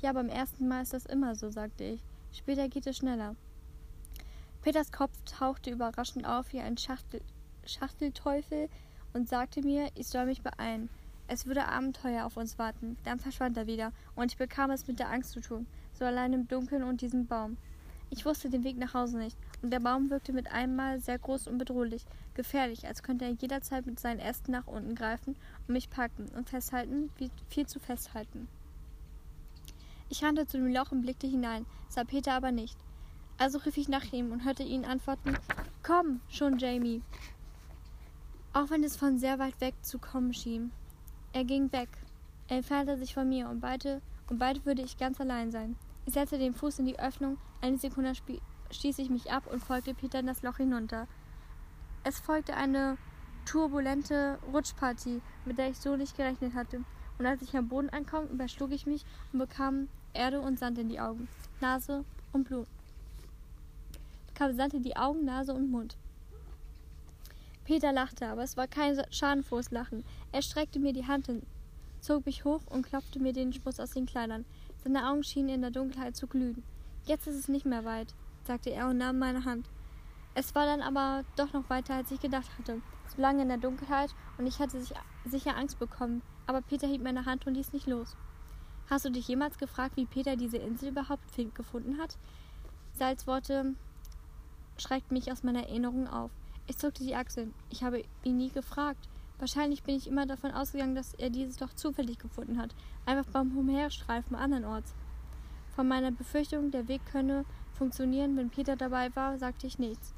[0.02, 2.04] Ja, beim ersten Mal ist das immer so, sagte ich.
[2.34, 3.38] Später geht es schneller.
[4.62, 7.22] Peters Kopf tauchte überraschend auf wie ein Schachtel,
[7.66, 8.68] Schachtelteufel
[9.14, 10.90] und sagte mir, ich soll mich beeilen.
[11.30, 12.98] Es würde Abenteuer auf uns warten.
[13.06, 16.34] Dann verschwand er wieder, und ich bekam es mit der Angst zu tun, so allein
[16.34, 17.56] im Dunkeln und diesem Baum.
[18.16, 21.48] Ich wusste den Weg nach Hause nicht, und der Baum wirkte mit einmal sehr groß
[21.48, 22.06] und bedrohlich,
[22.36, 25.36] gefährlich, als könnte er jederzeit mit seinen Ästen nach unten greifen
[25.68, 28.48] und mich packen und festhalten, wie viel zu festhalten.
[30.10, 32.78] Ich rannte zu dem Loch und blickte hinein, sah Peter aber nicht.
[33.40, 35.36] Also rief ich nach ihm und hörte ihn antworten:
[35.82, 37.02] Komm, schon, Jamie.
[38.54, 40.72] Auch wenn es von sehr weit weg zu kommen schien.
[41.34, 41.90] Er ging weg.
[42.48, 45.76] Er entfernte sich von mir und bald, und bald würde ich ganz allein sein.
[46.06, 48.12] Ich setzte den Fuß in die Öffnung, eine Sekunde
[48.72, 51.08] stieß ich mich ab und folgte Peter in das Loch hinunter.
[52.04, 52.98] Es folgte eine
[53.46, 56.84] turbulente Rutschpartie, mit der ich so nicht gerechnet hatte.
[57.18, 60.90] Und als ich am Boden ankam, überschlug ich mich und bekam Erde und Sand in
[60.90, 61.30] die Augen,
[61.62, 62.04] Nase
[62.34, 62.68] und Blut.
[64.28, 65.96] Bekam Sand in die Augen, Nase und Mund.
[67.64, 70.04] Peter lachte, aber es war kein schadenfrohes Lachen.
[70.34, 71.44] Er streckte mir die Hand hin,
[72.02, 74.44] zog mich hoch und klopfte mir den Schmutz aus den Kleidern.
[74.84, 76.62] Seine Augen schienen in der Dunkelheit zu glühen.
[77.06, 78.14] Jetzt ist es nicht mehr weit,
[78.46, 79.70] sagte er und nahm meine Hand.
[80.36, 82.82] Es war dann aber doch noch weiter, als ich gedacht hatte.
[83.14, 84.94] So lange in der Dunkelheit und ich hatte sich,
[85.26, 88.16] sicher Angst bekommen, aber Peter hielt meine Hand und ließ nicht los.
[88.90, 91.24] Hast du dich jemals gefragt, wie Peter diese Insel überhaupt
[91.54, 92.18] gefunden hat?
[92.94, 93.76] Salzworte
[94.78, 96.32] schreckten mich aus meiner Erinnerung auf.
[96.68, 97.54] Ich zuckte die Achseln.
[97.70, 99.10] Ich habe ihn nie gefragt.
[99.40, 102.74] Wahrscheinlich bin ich immer davon ausgegangen, dass er dieses doch zufällig gefunden hat,
[103.06, 104.94] einfach beim Umherstreifen andernorts.
[105.76, 110.14] Von meiner Befürchtung, der Weg könne funktionieren, wenn Peter dabei war, sagte ich nichts.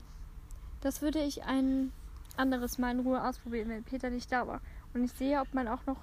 [0.82, 1.92] Das würde ich ein
[2.38, 4.62] anderes Mal in Ruhe ausprobieren, wenn Peter nicht da war.
[4.94, 5.98] Und ich sehe, ob man auch noch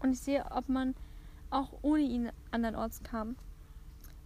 [0.00, 0.94] und ich sehe, ob man
[1.50, 3.36] auch ohne ihn andernorts kam.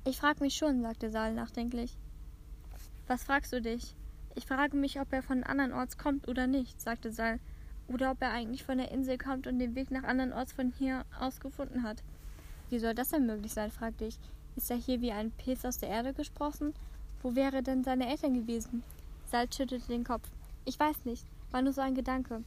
[0.05, 1.97] Ich frage mich schon, sagte Saal nachdenklich.
[3.07, 3.95] Was fragst du dich?
[4.35, 7.39] Ich frage mich, ob er von andernorts kommt oder nicht, sagte Sal,
[7.87, 11.05] oder ob er eigentlich von der Insel kommt und den Weg nach andernorts von hier
[11.19, 12.03] aus gefunden hat.
[12.73, 14.19] Wie soll das denn möglich sein, fragte ich.
[14.57, 16.73] Ist er hier wie ein Pilz aus der Erde gesprossen?
[17.23, 18.83] Wo wäre denn seine Eltern gewesen?
[19.27, 20.27] Salz schüttelte den Kopf.
[20.65, 22.43] Ich weiß nicht, war nur so ein Gedanke.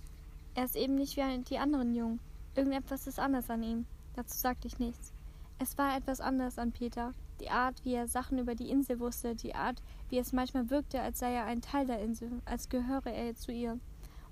[0.55, 2.19] Er ist eben nicht wie die anderen Jungen.
[2.55, 3.85] Irgendetwas ist anders an ihm.
[4.15, 5.13] Dazu sagte ich nichts.
[5.59, 7.13] Es war etwas anders an Peter.
[7.39, 11.01] Die Art, wie er Sachen über die Insel wusste, die Art, wie es manchmal wirkte,
[11.01, 13.77] als sei er ein Teil der Insel, als gehöre er zu ihr.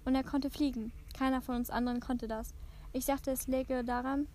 [0.05, 0.91] Und er konnte fliegen.
[1.15, 2.55] Keiner von uns anderen konnte das.
[2.93, 4.27] Ich dachte, es läge daran,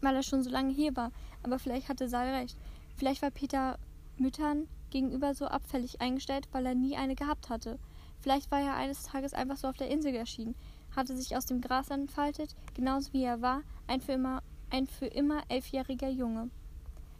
[0.00, 2.56] weil er schon so lange hier war, aber vielleicht hatte Sal recht.
[2.96, 3.78] Vielleicht war Peter
[4.16, 7.78] Müttern gegenüber so abfällig eingestellt, weil er nie eine gehabt hatte.
[8.20, 10.54] Vielleicht war er eines Tages einfach so auf der Insel erschienen,
[10.94, 15.06] hatte sich aus dem Gras entfaltet, genauso wie er war, ein für immer, ein für
[15.06, 16.50] immer elfjähriger Junge.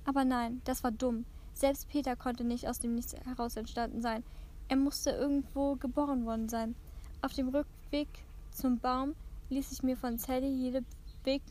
[0.04, 1.24] Aber nein, das war dumm.
[1.54, 4.24] Selbst Peter konnte nicht aus dem Nichts heraus entstanden sein.
[4.68, 6.74] Er musste irgendwo geboren worden sein.
[7.22, 8.08] Auf dem Rückweg
[8.50, 9.14] zum Baum
[9.50, 10.84] ließ ich mir von Sally jede
[11.24, 11.42] Weg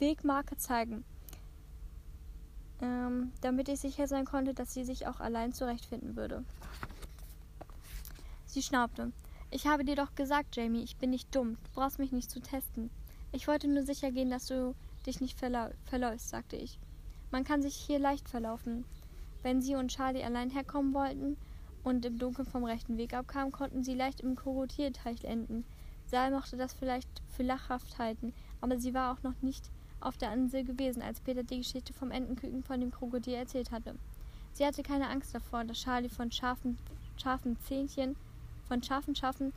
[0.00, 1.04] Wegmarke zeigen,
[2.80, 6.44] ähm, damit ich sicher sein konnte, dass sie sich auch allein zurechtfinden würde.
[8.46, 9.12] Sie schnaubte.
[9.50, 11.56] Ich habe dir doch gesagt, Jamie, ich bin nicht dumm.
[11.64, 12.90] Du brauchst mich nicht zu testen.
[13.32, 14.74] Ich wollte nur sicher gehen, dass du
[15.06, 16.78] dich nicht verlau verläufst, sagte ich.
[17.30, 18.84] Man kann sich hier leicht verlaufen.
[19.42, 21.36] Wenn sie und Charlie allein herkommen wollten
[21.84, 25.64] und im Dunkeln vom rechten Weg abkamen, konnten sie leicht im Krokodilteich enden.
[26.06, 29.70] Sal mochte das vielleicht für lachhaft halten, aber sie war auch noch nicht
[30.00, 33.94] auf der Insel gewesen, als Peter die Geschichte vom Entenküken von dem Krokodil erzählt hatte.
[34.52, 36.78] Sie hatte keine Angst davor, dass Charlie von scharfen,
[37.16, 38.16] scharfen Zähnchen,
[38.68, 39.52] von scharfen, scharfen,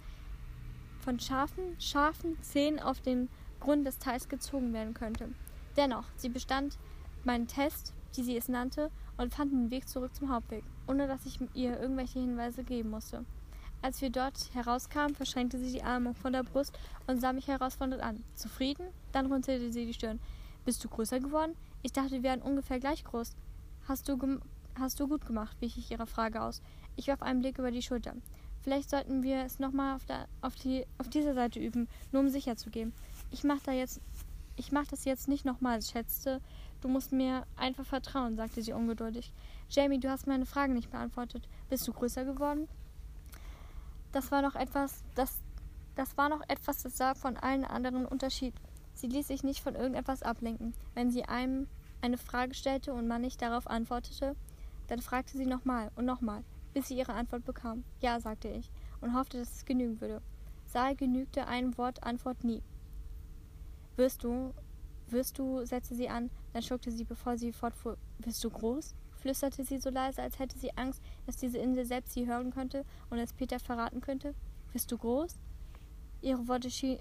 [0.99, 3.29] von scharfen, scharfen Zähnen auf den
[3.59, 5.29] Grund des Teils gezogen werden könnte.
[5.77, 6.77] Dennoch, sie bestand
[7.23, 11.25] meinen Test, wie sie es nannte, und fand den Weg zurück zum Hauptweg, ohne dass
[11.25, 13.25] ich ihr irgendwelche Hinweise geben musste.
[13.81, 16.77] Als wir dort herauskamen, verschränkte sie die Arme von der Brust
[17.07, 18.23] und sah mich herausfordernd an.
[18.35, 18.87] Zufrieden?
[19.13, 20.19] Dann runzelte sie die Stirn.
[20.65, 21.55] Bist du größer geworden?
[21.81, 23.35] Ich dachte, wir wären ungefähr gleich groß.
[23.87, 24.39] Hast du,
[24.75, 26.61] hast du gut gemacht, wich ich ihrer Frage aus.
[26.97, 28.13] Ich warf einen Blick über die Schulter.
[28.61, 30.03] Vielleicht sollten wir es nochmal auf,
[30.41, 32.91] auf, die, auf dieser Seite üben, nur um sicher zu gehen.
[33.31, 34.01] Ich mach da jetzt.
[34.57, 36.41] Ich mach das jetzt nicht nochmal, schätzte.
[36.81, 39.31] Du musst mir einfach vertrauen, sagte sie ungeduldig.
[39.69, 41.47] Jamie, du hast meine Fragen nicht beantwortet.
[41.69, 42.67] Bist du größer geworden?
[44.11, 45.39] Das war noch etwas, das,
[45.95, 48.53] das war noch etwas, das sah von allen anderen Unterschied.
[48.93, 50.73] Sie ließ sich nicht von irgendetwas ablenken.
[50.93, 51.67] Wenn sie einem
[52.01, 54.35] eine Frage stellte und man nicht darauf antwortete,
[54.87, 56.43] dann fragte sie nochmal und nochmal,
[56.73, 57.83] bis sie ihre Antwort bekam.
[58.01, 60.21] Ja, sagte ich, und hoffte, dass es genügen würde.
[60.65, 62.63] Saal genügte ein Wort Antwort nie.
[63.95, 64.53] Wirst du,
[65.07, 67.97] wirst du, setzte sie an, dann schluckte sie, bevor sie fortfuhr.
[68.19, 68.95] Wirst du groß?
[69.19, 72.85] Flüsterte sie so leise, als hätte sie Angst, dass diese Insel selbst sie hören könnte
[73.09, 74.33] und es Peter verraten könnte.
[74.73, 75.37] Bist du groß?
[76.21, 76.99] Ihre Worte schien,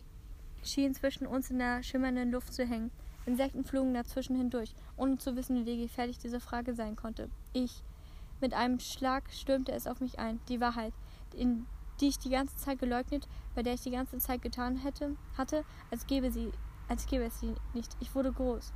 [0.62, 2.90] schienen zwischen uns in der schimmernden Luft zu hängen.
[3.26, 7.28] Insekten flogen dazwischen hindurch, ohne zu wissen, wie gefährlich diese Frage sein konnte.
[7.52, 7.82] Ich.
[8.40, 10.40] Mit einem Schlag stürmte es auf mich ein.
[10.48, 10.94] Die Wahrheit,
[11.34, 11.66] in
[12.00, 15.64] die ich die ganze Zeit geleugnet, bei der ich die ganze Zeit getan hätte, hatte,
[15.90, 16.52] als gäbe sie,
[16.88, 17.96] als gäbe es sie nicht.
[18.00, 18.72] Ich wurde groß.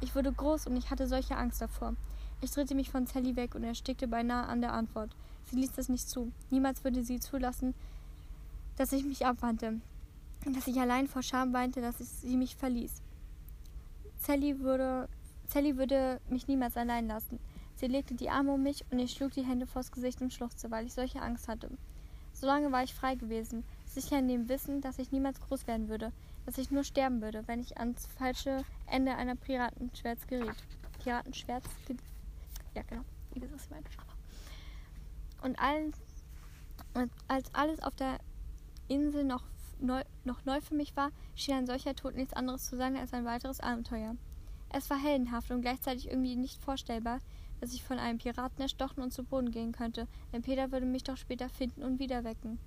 [0.00, 1.96] Ich wurde groß und ich hatte solche Angst davor.
[2.40, 5.10] Ich drehte mich von Sally weg und erstickte beinahe an der Antwort.
[5.50, 6.30] Sie ließ das nicht zu.
[6.50, 7.74] Niemals würde sie zulassen,
[8.76, 9.80] dass ich mich abwandte,
[10.44, 13.02] dass ich allein vor Scham weinte, dass sie mich verließ.
[14.20, 15.08] Sally würde,
[15.48, 17.40] Sally würde mich niemals allein lassen.
[17.76, 20.70] Sie legte die Arme um mich und ich schlug die Hände vors Gesicht und schluchzte,
[20.70, 21.70] weil ich solche Angst hatte.
[22.32, 26.12] Solange war ich frei gewesen, sicher in dem Wissen, dass ich niemals groß werden würde,
[26.46, 30.56] dass ich nur sterben würde, wenn ich ans falsche Ende einer Piratenschwert geriet.
[31.02, 31.64] Piratenschwert
[32.78, 33.04] ja, genau.
[33.34, 33.84] Ihr wisst, was ich meine.
[35.42, 35.92] Und, allen,
[37.28, 38.18] als alles auf der
[38.88, 39.44] Insel noch
[39.80, 43.12] neu, noch neu für mich war, schien ein solcher Tod nichts anderes zu sein als
[43.12, 44.16] ein weiteres Abenteuer.
[44.70, 47.20] Es war heldenhaft und gleichzeitig irgendwie nicht vorstellbar,
[47.60, 51.04] dass ich von einem Piraten erstochen und zu Boden gehen könnte, denn Peter würde mich
[51.04, 52.58] doch später finden und wieder wecken.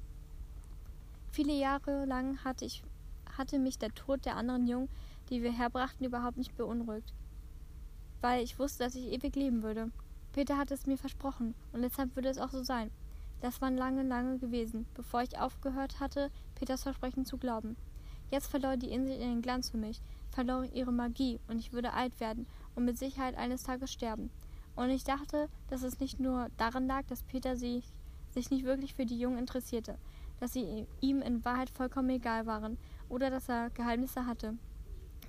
[1.31, 2.83] Viele Jahre lang hatte, ich,
[3.37, 4.89] hatte mich der Tod der anderen Jungen,
[5.29, 7.13] die wir herbrachten, überhaupt nicht beunruhigt
[8.21, 9.91] weil ich wusste, dass ich ewig leben würde.
[10.33, 12.89] Peter hatte es mir versprochen, und deshalb würde es auch so sein.
[13.41, 17.75] Das war lange, lange gewesen, bevor ich aufgehört hatte, Peters Versprechen zu glauben.
[18.29, 19.99] Jetzt verlor die Insel ihren Glanz für mich,
[20.29, 22.45] verlor ihre Magie, und ich würde alt werden
[22.75, 24.29] und mit Sicherheit eines Tages sterben.
[24.75, 27.83] Und ich dachte, dass es nicht nur daran lag, dass Peter sich,
[28.29, 29.97] sich nicht wirklich für die Jungen interessierte,
[30.39, 32.77] dass sie ihm in Wahrheit vollkommen egal waren
[33.09, 34.55] oder dass er Geheimnisse hatte.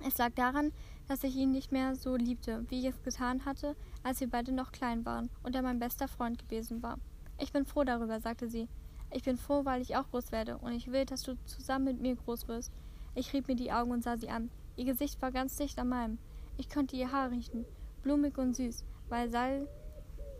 [0.05, 0.71] Es lag daran,
[1.07, 4.51] dass ich ihn nicht mehr so liebte, wie ich es getan hatte, als wir beide
[4.51, 6.97] noch klein waren und er mein bester Freund gewesen war.
[7.39, 8.67] Ich bin froh darüber, sagte sie.
[9.11, 12.01] Ich bin froh, weil ich auch groß werde, und ich will, dass du zusammen mit
[12.01, 12.71] mir groß wirst.
[13.15, 14.49] Ich rieb mir die Augen und sah sie an.
[14.75, 16.17] Ihr Gesicht war ganz dicht an meinem.
[16.57, 17.65] Ich konnte ihr Haar riechen,
[18.01, 19.67] blumig und süß, weil Sal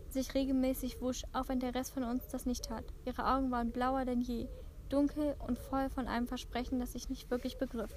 [0.08, 2.84] sich regelmäßig wusch, auch wenn der Rest von uns das nicht tat.
[3.04, 4.48] Ihre Augen waren blauer denn je,
[4.88, 7.94] dunkel und voll von einem Versprechen, das ich nicht wirklich begriff.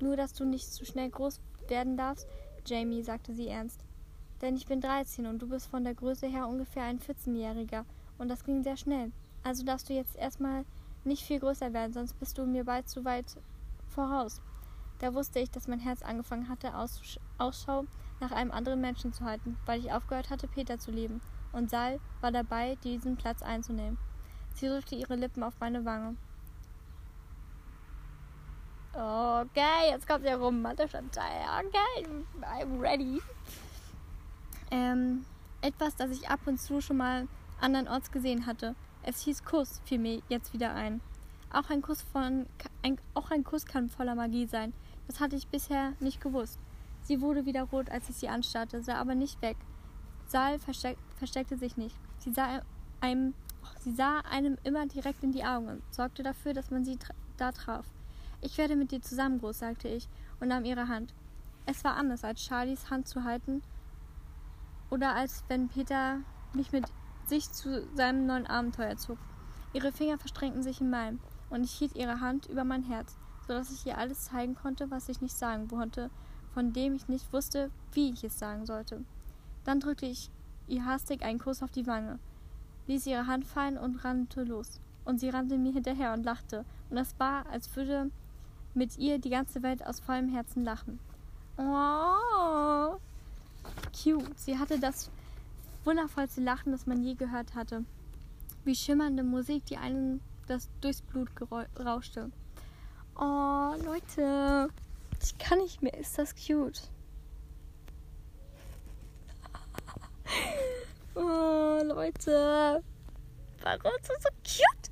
[0.00, 2.26] Nur, dass du nicht zu schnell groß werden darfst,
[2.66, 3.84] Jamie, sagte sie ernst.
[4.40, 7.84] Denn ich bin 13 und du bist von der Größe her ungefähr ein 14-Jähriger
[8.18, 9.10] und das ging sehr schnell.
[9.42, 10.64] Also darfst du jetzt erstmal
[11.04, 13.36] nicht viel größer werden, sonst bist du mir bald zu weit
[13.88, 14.40] voraus.
[14.98, 16.72] Da wusste ich, dass mein Herz angefangen hatte,
[17.38, 17.84] Ausschau
[18.20, 21.20] nach einem anderen Menschen zu halten, weil ich aufgehört hatte, Peter zu lieben
[21.52, 23.98] und Sal war dabei, diesen Platz einzunehmen.
[24.54, 26.16] Sie drückte ihre Lippen auf meine Wange.
[28.92, 31.44] Okay, jetzt kommt der romantische Teil.
[31.66, 32.08] Okay,
[32.42, 33.20] I'm ready.
[34.70, 35.24] Ähm,
[35.60, 37.28] etwas, das ich ab und zu schon mal
[37.60, 38.74] andernorts gesehen hatte.
[39.02, 41.00] Es hieß Kuss, fiel mir jetzt wieder ein.
[41.50, 42.46] Auch ein Kuss von,
[42.82, 44.72] ein, auch ein Kuss kann voller Magie sein.
[45.06, 46.58] Das hatte ich bisher nicht gewusst.
[47.02, 49.56] Sie wurde wieder rot, als ich sie anstarrte, sah aber nicht weg.
[50.26, 51.96] Saal versteck, versteckte sich nicht.
[52.18, 52.60] Sie sah
[53.00, 53.32] einem,
[53.80, 57.14] sie sah einem immer direkt in die Augen und sorgte dafür, dass man sie tra
[57.38, 57.86] da traf.
[58.40, 60.08] Ich werde mit dir zusammen groß, sagte ich
[60.40, 61.12] und nahm ihre Hand.
[61.66, 63.62] Es war anders, als Charlies Hand zu halten
[64.90, 66.20] oder als wenn Peter
[66.54, 66.84] mich mit
[67.26, 69.18] sich zu seinem neuen Abenteuer zog.
[69.72, 71.20] Ihre Finger verstrengten sich in meinem
[71.50, 74.90] und ich hielt ihre Hand über mein Herz, so dass ich ihr alles zeigen konnte,
[74.90, 76.10] was ich nicht sagen wollte,
[76.54, 79.04] von dem ich nicht wusste, wie ich es sagen sollte.
[79.64, 80.30] Dann drückte ich
[80.68, 82.18] ihr hastig einen Kuss auf die Wange,
[82.86, 84.80] ließ ihre Hand fallen und rannte los.
[85.04, 88.10] Und sie rannte mir hinterher und lachte, und es war, als würde
[88.74, 90.98] mit ihr die ganze Welt aus vollem Herzen lachen.
[91.56, 92.96] Oh,
[93.92, 94.38] cute.
[94.38, 95.10] Sie hatte das
[95.84, 97.84] wundervollste Lachen, das man je gehört hatte.
[98.64, 101.28] Wie schimmernde Musik, die einen das durchs Blut
[101.78, 102.30] rauschte.
[103.16, 104.68] Oh, Leute.
[105.22, 105.96] Ich kann nicht mehr.
[105.98, 106.82] Ist das cute?
[111.14, 112.80] Oh, Leute.
[113.62, 114.90] Warum ist das so cute?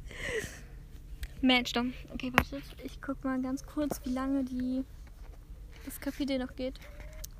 [1.47, 1.95] Mensch, dann.
[2.13, 2.61] Okay, warte.
[2.85, 4.85] Ich guck mal ganz kurz, wie lange die
[5.85, 6.79] das Kapitel noch geht.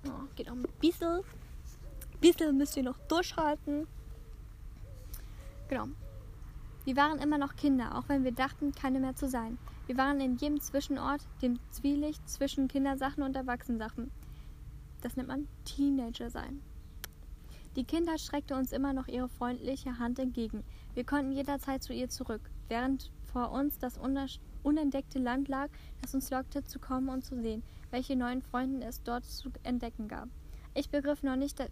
[0.07, 1.19] Oh, geht auch ein bisschen.
[1.19, 3.87] Ein bisschen müsst ihr noch durchhalten.
[5.69, 5.89] Genau.
[6.85, 9.59] Wir waren immer noch Kinder, auch wenn wir dachten, keine mehr zu sein.
[9.87, 14.13] Wir waren in jedem Zwischenort, dem Zwielicht zwischen Kindersachen und Erwachsenensachen.
[15.01, 16.63] Das nennt man Teenager sein.
[17.75, 20.63] Die Kindheit streckte uns immer noch ihre freundliche Hand entgegen.
[20.95, 24.01] Wir konnten jederzeit zu ihr zurück, während vor uns das
[24.63, 25.69] unentdeckte Land lag,
[26.01, 30.09] das uns lockte, zu kommen und zu sehen, welche neuen Freunde es dort zu entdecken
[30.09, 30.31] gab.
[30.73, 31.63] Ich begriff noch nicht,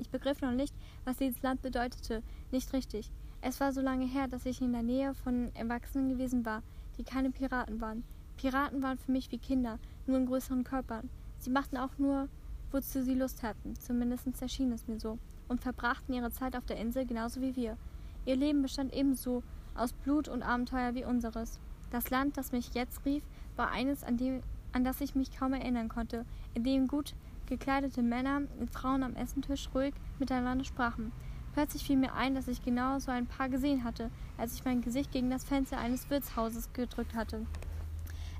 [0.00, 3.10] ich begriff noch nicht, was dieses Land bedeutete, nicht richtig.
[3.42, 6.62] Es war so lange her, dass ich in der Nähe von Erwachsenen gewesen war,
[6.96, 8.04] die keine Piraten waren.
[8.38, 11.10] Piraten waren für mich wie Kinder, nur in größeren Körpern.
[11.40, 12.30] Sie machten auch nur,
[12.70, 16.78] wozu sie Lust hatten, zumindest erschien es mir so, und verbrachten ihre Zeit auf der
[16.78, 17.76] Insel genauso wie wir.
[18.24, 19.42] Ihr Leben bestand ebenso
[19.74, 21.60] aus Blut und Abenteuer wie unseres.
[21.90, 23.22] Das Land, das mich jetzt rief,
[23.56, 24.42] war eines, an, dem,
[24.72, 27.14] an das ich mich kaum erinnern konnte, in dem gut
[27.46, 31.12] gekleidete Männer und Frauen am Essentisch ruhig miteinander sprachen.
[31.52, 34.80] Plötzlich fiel mir ein, dass ich genau so ein Paar gesehen hatte, als ich mein
[34.80, 37.44] Gesicht gegen das Fenster eines Wirtshauses gedrückt hatte.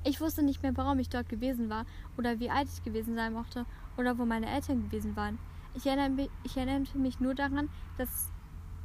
[0.04, 1.84] Ich wusste nicht mehr, warum ich dort gewesen war
[2.16, 3.66] oder wie alt ich gewesen sein mochte
[3.96, 5.38] oder wo meine Eltern gewesen waren.
[5.74, 7.68] Ich erinnerte, ich erinnerte mich nur daran,
[7.98, 8.32] dass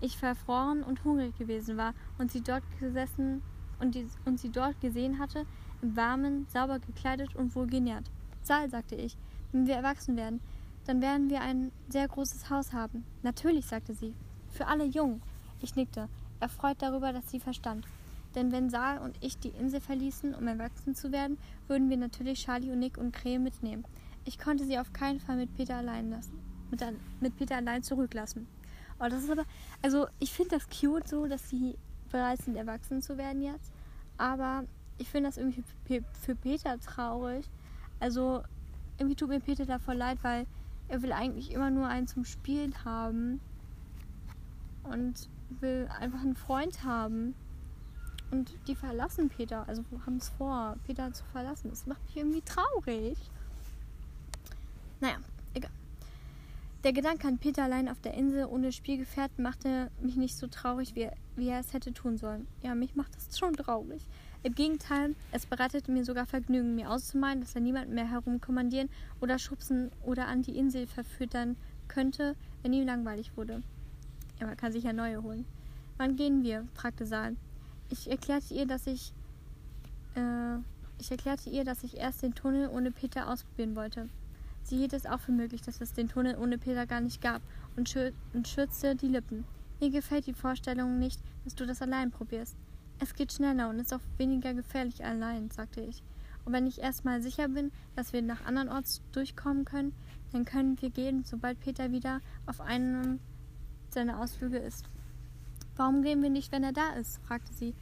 [0.02, 3.42] ich verfroren und hungrig gewesen war und sie dort gesessen
[3.80, 5.46] und, die, und sie dort gesehen hatte,
[5.82, 8.10] im Warmen, sauber gekleidet und wohl genährt.
[8.42, 9.18] Saal, sagte ich,
[9.52, 10.40] wenn wir erwachsen werden,
[10.86, 13.04] dann werden wir ein sehr großes Haus haben.
[13.22, 14.14] Natürlich, sagte sie.
[14.50, 15.22] Für alle Jungen.
[15.62, 16.08] Ich nickte,
[16.40, 17.86] erfreut darüber, dass sie verstand.
[18.36, 21.38] Denn wenn Saal und ich die Insel verließen, um erwachsen zu werden,
[21.68, 23.84] würden wir natürlich Charlie und Nick und Krähe mitnehmen.
[24.26, 26.40] Ich konnte sie auf keinen Fall mit Peter allein lassen.
[26.70, 26.84] Mit,
[27.20, 28.48] mit Peter allein zurücklassen.
[29.00, 29.46] Oh, das ist aber.
[29.82, 31.78] Also, ich finde das cute so, dass sie
[32.10, 33.72] bereit sind, erwachsen zu werden jetzt.
[34.18, 34.64] Aber
[34.98, 35.64] ich finde das irgendwie
[36.22, 37.46] für Peter traurig.
[38.00, 38.44] Also,
[38.98, 40.48] irgendwie tut mir Peter da voll leid, weil
[40.88, 43.40] er will eigentlich immer nur einen zum Spielen haben
[44.84, 45.30] und
[45.60, 47.36] will einfach einen Freund haben.
[48.32, 51.70] Und die verlassen Peter, also haben es vor, Peter zu verlassen.
[51.70, 53.18] Das macht mich irgendwie traurig.
[55.00, 55.18] Naja.
[56.84, 60.94] Der Gedanke an Peter allein auf der Insel ohne Spielgefährten machte mich nicht so traurig,
[60.96, 62.48] wie er, wie er es hätte tun sollen.
[62.62, 64.02] Ja, mich macht das schon traurig.
[64.44, 68.90] Im Gegenteil, es bereitete mir sogar Vergnügen, mir auszumalen, dass er niemand mehr herumkommandieren
[69.22, 71.58] oder schubsen oder an die Insel verfüttern
[71.88, 73.64] könnte, wenn ihm langweilig wurde.
[74.40, 75.46] Ja, man kann sich ja neue holen.
[75.98, 76.68] Wann gehen wir?
[76.76, 77.36] fragte Saal.
[77.90, 79.14] Ich erklärte ihr, dass ich
[80.16, 80.58] äh,
[81.00, 84.10] ich erklärte ihr, dass ich erst den Tunnel ohne Peter ausprobieren wollte.
[84.68, 87.42] Sie hielt es auch für möglich, dass es den Tunnel ohne Peter gar nicht gab
[87.78, 89.46] und, schür und schürzte die Lippen.
[89.80, 92.58] Mir gefällt die Vorstellung nicht, dass du das allein probierst.
[93.00, 96.04] Es geht schneller und ist auch weniger gefährlich allein, sagte ich.
[96.44, 99.94] Und wenn ich erstmal sicher bin, dass wir nach anderen Orts durchkommen können,
[100.34, 103.22] dann können wir gehen, sobald Peter wieder auf einem
[103.90, 104.84] seiner Ausflüge ist.
[105.78, 107.22] Warum gehen wir nicht, wenn er da ist?
[107.24, 107.74] fragte sie.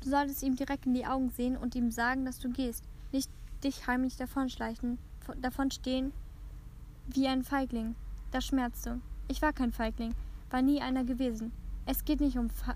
[0.00, 3.30] Du solltest ihm direkt in die Augen sehen und ihm sagen, dass du gehst, nicht
[3.64, 4.98] dich heimlich davonschleichen,
[5.40, 6.12] davonstehen
[7.08, 7.94] wie ein Feigling.
[8.30, 9.00] Das schmerzte.
[9.28, 10.14] Ich war kein Feigling.
[10.50, 11.52] war nie einer gewesen.
[11.86, 12.74] Es geht nicht um, Fe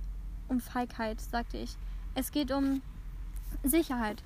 [0.49, 1.77] um Feigheit, sagte ich.
[2.15, 2.83] Es geht um
[3.63, 4.23] Sicherheit.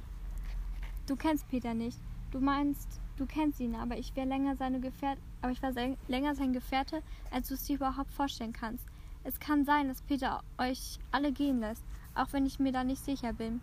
[1.06, 1.98] Du kennst Peter nicht.
[2.30, 5.96] Du meinst, du kennst ihn, aber ich wäre länger seine Gefährte, aber ich war sein,
[6.08, 8.86] länger sein Gefährte, als du es dir überhaupt vorstellen kannst.
[9.24, 13.04] Es kann sein, dass Peter euch alle gehen lässt, auch wenn ich mir da nicht
[13.04, 13.60] sicher bin.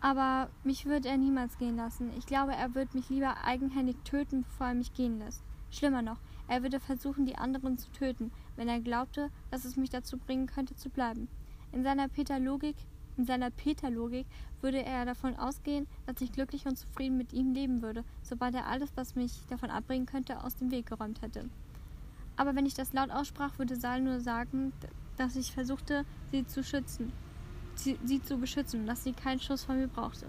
[0.00, 2.10] Aber mich wird er niemals gehen lassen.
[2.16, 5.42] Ich glaube, er wird mich lieber eigenhändig töten, bevor er mich gehen lässt.
[5.70, 9.90] Schlimmer noch, er würde versuchen, die anderen zu töten, wenn er glaubte, dass es mich
[9.90, 11.28] dazu bringen könnte, zu bleiben.
[11.72, 12.76] In seiner Peter-Logik
[13.16, 14.26] in seiner Peter-Logik
[14.60, 18.66] würde er davon ausgehen, dass ich glücklich und zufrieden mit ihm leben würde, sobald er
[18.66, 21.48] alles, was mich davon abbringen könnte, aus dem Weg geräumt hätte.
[22.36, 24.72] Aber wenn ich das laut aussprach, würde Sal nur sagen,
[25.16, 27.10] dass ich versuchte, sie zu schützen,
[27.78, 30.26] sie, zu beschützen dass sie keinen Schuss von mir brauchte.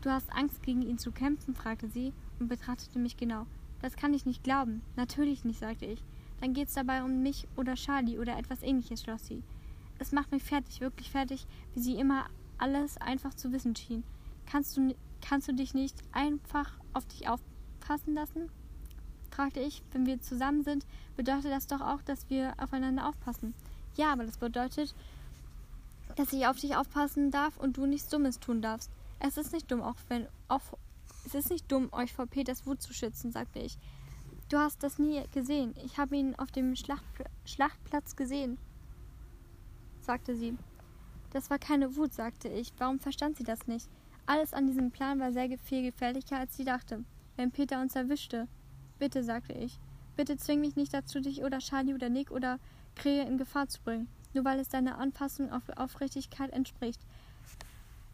[0.00, 1.54] Du hast Angst, gegen ihn zu kämpfen?
[1.54, 3.46] fragte sie und betrachtete mich genau.
[3.82, 4.82] Das kann ich nicht glauben.
[4.96, 6.02] Natürlich nicht, sagte ich.
[6.40, 9.42] Dann geht's dabei um mich oder Charlie oder etwas ähnliches, schloss sie.
[9.98, 12.26] Es macht mich fertig, wirklich fertig, wie sie immer
[12.58, 14.04] alles einfach zu wissen schien.
[14.46, 18.50] Kannst du, kannst du dich nicht einfach auf dich aufpassen lassen?
[19.30, 19.82] fragte ich.
[19.92, 20.86] Wenn wir zusammen sind,
[21.16, 23.54] bedeutet das doch auch, dass wir aufeinander aufpassen.
[23.96, 24.94] Ja, aber das bedeutet,
[26.18, 28.90] dass ich auf dich aufpassen darf und du nichts Dummes tun darfst.
[29.20, 30.62] Es ist nicht dumm, auch wenn auch,
[31.24, 33.78] es ist nicht dumm, euch vor Peters Wut zu schützen, sagte ich.
[34.48, 35.74] Du hast das nie gesehen.
[35.84, 38.58] Ich habe ihn auf dem Schlachtpl Schlachtplatz gesehen,
[40.00, 40.56] sagte sie.
[41.30, 42.72] Das war keine Wut, sagte ich.
[42.78, 43.88] Warum verstand sie das nicht?
[44.26, 47.04] Alles an diesem Plan war sehr viel gefährlicher, als sie dachte.
[47.36, 48.48] Wenn Peter uns erwischte.
[48.98, 49.78] Bitte, sagte ich.
[50.16, 52.58] Bitte zwing mich nicht dazu, dich oder Charlie oder Nick oder
[52.96, 57.00] Krähe in Gefahr zu bringen nur weil es deiner Anpassung auf Aufrichtigkeit entspricht.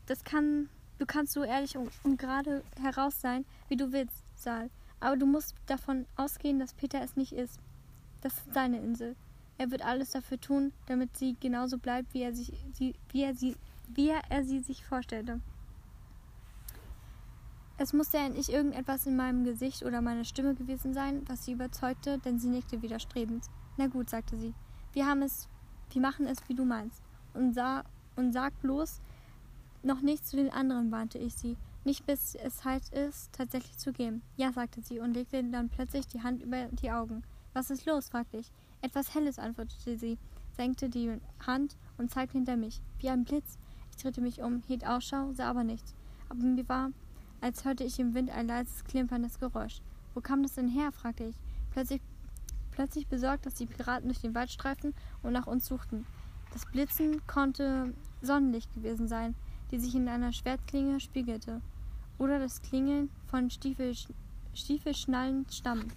[0.07, 4.71] Das kann, du kannst so ehrlich und, und gerade heraus sein, wie du willst, Saal.
[5.01, 7.59] Aber du musst davon ausgehen, dass Peter es nicht ist.
[8.21, 9.17] Das ist seine Insel.
[9.59, 13.35] Er wird alles dafür tun, damit sie genauso bleibt, wie er, sich, sie, wie er,
[13.35, 13.57] sie,
[13.89, 15.41] wie er sie sich vorstellte.
[17.77, 22.19] Es musste endlich irgendetwas in meinem Gesicht oder meiner Stimme gewesen sein, was sie überzeugte,
[22.19, 23.45] denn sie nickte widerstrebend.
[23.77, 24.55] Na gut, sagte sie.
[24.93, 25.49] Wir haben es
[25.95, 27.03] wir machen es, wie du meinst.
[27.35, 27.85] Und, sah,
[28.17, 29.01] und sag bloß
[29.83, 31.57] noch nichts zu den anderen, warnte ich sie.
[31.85, 34.23] Nicht bis es Zeit ist, tatsächlich zu gehen.
[34.37, 37.23] Ja, sagte sie und legte dann plötzlich die Hand über die Augen.
[37.53, 38.09] Was ist los?
[38.09, 38.51] fragte ich.
[38.81, 40.19] Etwas Helles, antwortete sie,
[40.57, 42.81] senkte die Hand und zeigte hinter mich.
[42.99, 43.59] Wie ein Blitz.
[43.91, 45.95] Ich drehte mich um, hielt Ausschau, sah aber nichts.
[46.29, 46.91] Aber mir war,
[47.41, 49.83] als hörte ich im Wind ein leises, klimperndes Geräusch.
[50.15, 50.91] Wo kam das denn her?
[50.93, 51.37] fragte ich.
[51.73, 52.01] Plötzlich
[52.75, 56.07] plötzlich besorgt, dass die Piraten durch den Wald streiften und nach uns suchten.
[56.53, 59.35] Das Blitzen konnte Sonnenlicht gewesen sein,
[59.71, 61.61] die sich in einer Schwertklinge spiegelte,
[62.19, 63.95] oder das Klingeln von Stiefel,
[64.55, 65.93] Stiefelschnallen stammen.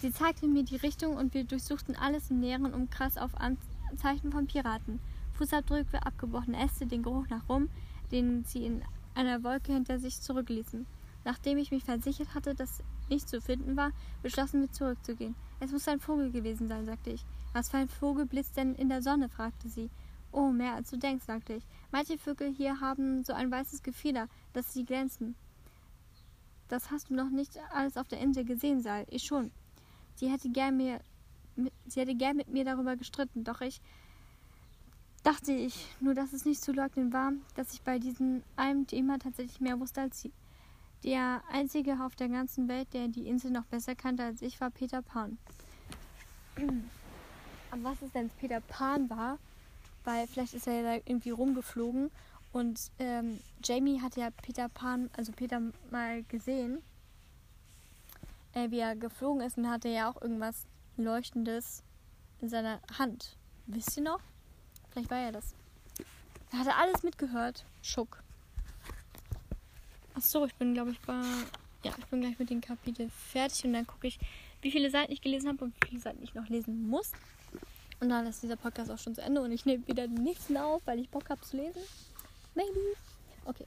[0.00, 4.46] Sie zeigte mir die Richtung und wir durchsuchten alles im näheren Umkreis auf Anzeichen von
[4.46, 5.00] Piraten.
[5.34, 7.68] Fußabdrücke, abgebrochene Äste, den Geruch nach Rum,
[8.10, 8.82] den sie in
[9.14, 10.86] einer Wolke hinter sich zurückließen.
[11.24, 13.92] Nachdem ich mich versichert hatte, dass nicht zu finden war,
[14.22, 15.34] beschlossen wir zurückzugehen.
[15.60, 17.24] Es muss ein Vogel gewesen sein, sagte ich.
[17.52, 19.28] Was für ein Vogel blitzt denn in der Sonne?
[19.28, 19.90] fragte sie.
[20.32, 21.64] Oh, mehr als du denkst, sagte ich.
[21.90, 25.34] Manche Vögel hier haben so ein weißes Gefieder, dass sie glänzen.
[26.68, 29.04] Das hast du noch nicht alles auf der Insel gesehen, Sal.
[29.10, 29.50] Ich schon.
[30.14, 31.00] Sie hätte gern mir,
[31.86, 33.82] sie hätte gern mit mir darüber gestritten, doch ich
[35.22, 39.18] dachte ich, nur dass es nicht zu leugnen war, dass ich bei diesem einem Thema
[39.18, 40.32] tatsächlich mehr wusste als sie.
[41.04, 44.70] Der einzige auf der ganzen Welt, der die Insel noch besser kannte als ich, war
[44.70, 45.38] Peter Pan.
[47.70, 49.38] Aber was es denn Peter Pan war,
[50.04, 52.10] weil vielleicht ist er ja da irgendwie rumgeflogen
[52.52, 56.82] und ähm, Jamie hat ja Peter Pan, also Peter mal gesehen,
[58.52, 61.82] äh, wie er geflogen ist und hatte ja auch irgendwas Leuchtendes
[62.40, 63.36] in seiner Hand.
[63.66, 64.20] Wisst ihr noch?
[64.90, 65.54] Vielleicht war er das.
[66.52, 67.64] Er hatte alles mitgehört.
[67.80, 68.22] Schuck.
[70.14, 71.22] Ach so, ich bin, glaube ich, bei.
[71.84, 74.18] Ja, ich bin gleich mit dem Kapitel fertig und dann gucke ich,
[74.60, 77.12] wie viele Seiten ich gelesen habe und wie viele Seiten ich noch lesen muss.
[78.00, 80.56] Und dann ist dieser Podcast auch schon zu Ende und ich nehme wieder den nächsten
[80.56, 81.82] auf, weil ich Bock habe zu lesen.
[82.54, 82.80] Maybe.
[83.44, 83.66] Okay.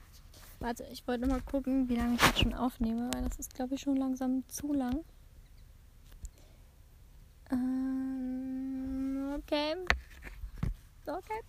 [0.60, 3.74] Warte, ich wollte mal gucken, wie lange ich jetzt schon aufnehme, weil das ist, glaube
[3.74, 5.04] ich, schon langsam zu lang.
[7.50, 9.74] Ähm, okay.
[11.06, 11.40] Okay.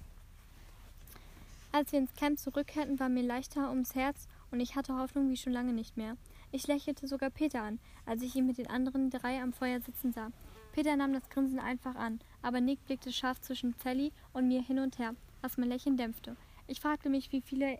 [1.71, 5.37] Als wir ins Camp zurückkehrten, war mir leichter ums Herz und ich hatte Hoffnung wie
[5.37, 6.17] schon lange nicht mehr.
[6.51, 10.13] Ich lächelte sogar Peter an, als ich ihn mit den anderen drei am Feuer sitzen
[10.13, 10.31] sah.
[10.71, 14.79] Peter nahm das Grinsen einfach an, aber Nick blickte scharf zwischen Sally und mir hin
[14.79, 16.37] und her, was mein Lächeln dämpfte.
[16.67, 17.79] Ich fragte mich, wie, viele,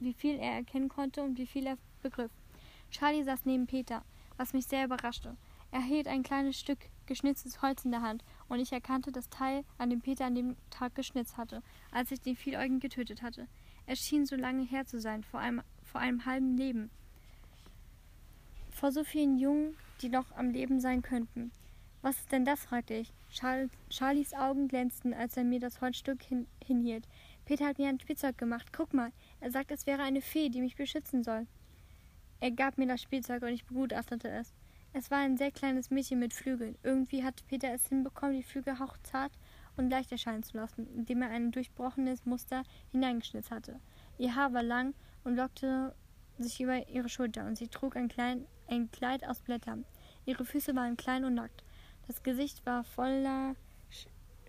[0.00, 2.32] wie viel er erkennen konnte und wie viel er begriff.
[2.90, 4.02] Charlie saß neben Peter,
[4.36, 5.36] was mich sehr überraschte.
[5.70, 9.64] Er hielt ein kleines Stück geschnitztes Holz in der Hand, und ich erkannte das Teil,
[9.76, 13.48] an dem Peter an dem Tag geschnitzt hatte, als ich den Vieläugigen getötet hatte.
[13.86, 16.90] Es schien so lange her zu sein, vor einem, vor einem halben Leben.
[18.70, 21.50] Vor so vielen Jungen, die noch am Leben sein könnten.
[22.00, 22.64] Was ist denn das?
[22.64, 23.12] fragte ich.
[23.30, 27.08] Charles, Charlies Augen glänzten, als er mir das Holzstück hin, hinhielt.
[27.44, 28.72] Peter hat mir ein Spielzeug gemacht.
[28.72, 29.10] Guck mal.
[29.40, 31.46] Er sagt, es wäre eine Fee, die mich beschützen soll.
[32.40, 34.54] Er gab mir das Spielzeug und ich begutachtete es.
[34.92, 36.76] Es war ein sehr kleines Mädchen mit Flügeln.
[36.82, 39.32] Irgendwie hat Peter es hinbekommen, die Flügel hauchzart
[39.76, 43.80] und leicht erscheinen zu lassen, indem er ein durchbrochenes Muster hineingeschnitzt hatte.
[44.18, 44.94] Ihr Haar war lang
[45.28, 45.94] und lockte
[46.38, 49.84] sich über ihre Schulter und sie trug ein, klein, ein Kleid aus Blättern.
[50.24, 51.62] Ihre Füße waren klein und nackt.
[52.06, 53.54] Das Gesicht war voller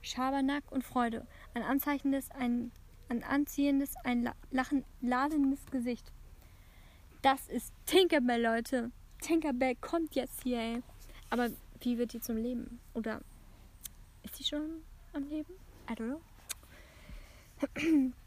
[0.01, 1.27] Schabernack und Freude.
[1.53, 2.71] Ein anzeichendes, ein,
[3.09, 6.13] ein anziehendes, ein lachen, ladendes Gesicht.
[7.21, 8.91] Das ist Tinkerbell, Leute.
[9.21, 10.83] Tinkerbell kommt jetzt hier, ey.
[11.29, 11.49] Aber
[11.81, 12.79] wie wird die zum Leben?
[12.93, 13.19] Oder
[14.23, 15.53] ist sie schon am Leben?
[15.89, 16.19] I don't
[17.75, 18.13] know.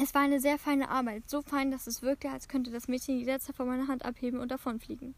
[0.00, 1.28] Es war eine sehr feine Arbeit.
[1.28, 4.50] So fein, dass es wirkte, als könnte das Mädchen jederzeit von meiner Hand abheben und
[4.50, 5.14] davonfliegen.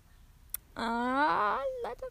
[0.75, 2.07] Ah, Leute.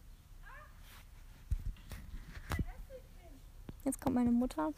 [3.84, 4.72] Jetzt kommt meine Mutter.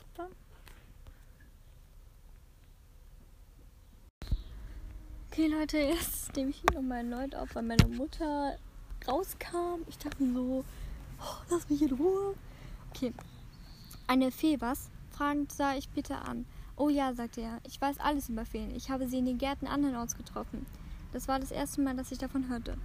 [5.31, 8.59] Okay, Leute, jetzt nehme ich hier nochmal erneut auf, weil meine Mutter
[9.07, 9.83] rauskam.
[9.87, 10.65] Ich dachte mir so,
[11.21, 12.35] oh, lass mich in Ruhe.
[12.91, 13.13] Okay.
[14.09, 14.91] Eine Fee, was?
[15.11, 16.47] Fragend sah ich Peter an.
[16.77, 17.59] Oh ja, sagte er.
[17.67, 18.75] Ich weiß alles über Feen.
[18.75, 20.67] Ich habe sie in den Gärten andernorts getroffen.
[21.13, 22.77] Das war das erste Mal, dass ich davon hörte.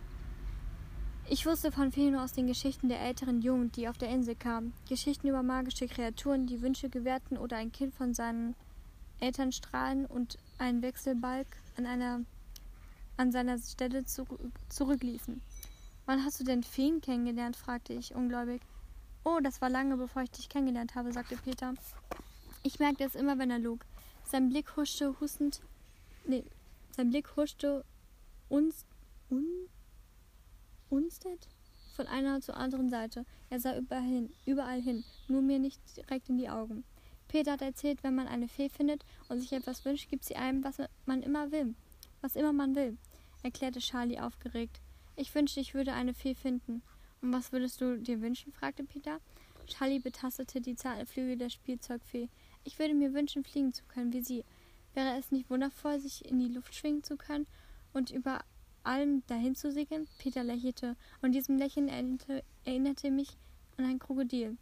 [1.29, 4.73] Ich wusste von vielen aus den Geschichten der älteren Jungen, die auf der Insel kamen.
[4.87, 8.55] Geschichten über magische Kreaturen, die Wünsche gewährten oder ein Kind von seinen
[9.19, 12.21] Eltern strahlen und einen Wechselbalg an, einer,
[13.17, 14.25] an seiner Stelle zu,
[14.69, 15.41] zurückließen.
[16.05, 17.55] Wann hast du denn Feen kennengelernt?
[17.55, 18.61] fragte ich ungläubig.
[19.23, 21.73] Oh, das war lange bevor ich dich kennengelernt habe, sagte Peter.
[22.63, 23.85] Ich merkte es immer, wenn er log.
[24.23, 25.61] Sein Blick huschte hustend.
[26.25, 26.43] Nee,
[26.91, 27.83] sein Blick huschte
[28.49, 28.85] uns.
[29.29, 29.45] Un,
[30.89, 31.47] Unstead?
[31.95, 33.25] Von einer zur anderen Seite.
[33.49, 36.83] Er sah überall hin, überall hin, nur mir nicht direkt in die Augen.
[37.27, 40.63] Peter hat erzählt, wenn man eine Fee findet und sich etwas wünscht, gibt sie einem,
[40.63, 41.75] was man immer will.
[42.21, 42.97] Was immer man will,
[43.41, 44.81] erklärte Charlie aufgeregt.
[45.15, 46.81] Ich wünschte, ich würde eine Fee finden.
[47.21, 48.51] Und was würdest du dir wünschen?
[48.51, 49.19] fragte Peter.
[49.67, 52.29] Charlie betastete die zarten Flügel der Spielzeugfee.
[52.63, 54.43] Ich würde mir wünschen, fliegen zu können wie sie.
[54.93, 57.47] Wäre es nicht wundervoll, sich in die Luft schwingen zu können
[57.93, 58.43] und über
[58.83, 60.07] allem dahin zu segeln?
[60.17, 63.37] Peter lächelte, und diesem Lächeln erinnerte, erinnerte mich
[63.77, 64.57] an ein Krokodil.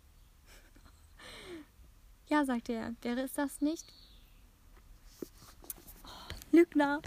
[2.30, 3.86] ja, sagte er, wäre es das nicht?
[6.06, 7.02] Oh, Lügner.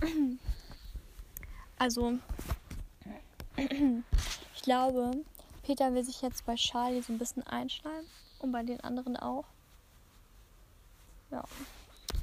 [1.78, 2.18] Also,
[3.58, 5.10] ich glaube,
[5.62, 8.08] Peter will sich jetzt bei Charlie so ein bisschen einschneiden
[8.40, 9.44] und bei den anderen auch.
[11.30, 11.44] Ja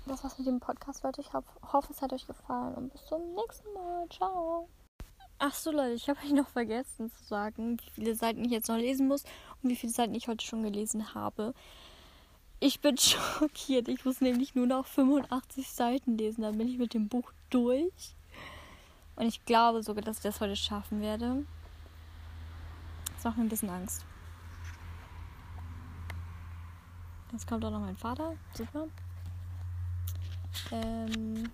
[0.06, 1.22] das war's mit dem Podcast, Leute.
[1.22, 4.08] Ich hoffe, es hat euch gefallen und bis zum nächsten Mal.
[4.10, 4.68] Ciao.
[5.40, 8.70] Ach so, Leute, ich habe euch noch vergessen zu sagen, wie viele Seiten ich jetzt
[8.70, 9.24] noch lesen muss
[9.62, 11.54] und wie viele Seiten ich heute schon gelesen habe.
[12.60, 13.88] Ich bin schockiert.
[13.88, 16.42] Ich muss nämlich nur noch 85 Seiten lesen.
[16.42, 18.16] Dann bin ich mit dem Buch durch.
[19.16, 21.46] Und ich glaube sogar, dass ich das heute schaffen werde.
[23.16, 24.06] Das macht mir ein bisschen Angst.
[27.34, 28.36] Jetzt kommt auch noch mein Vater.
[28.54, 28.88] Super.
[30.72, 31.50] Ähm,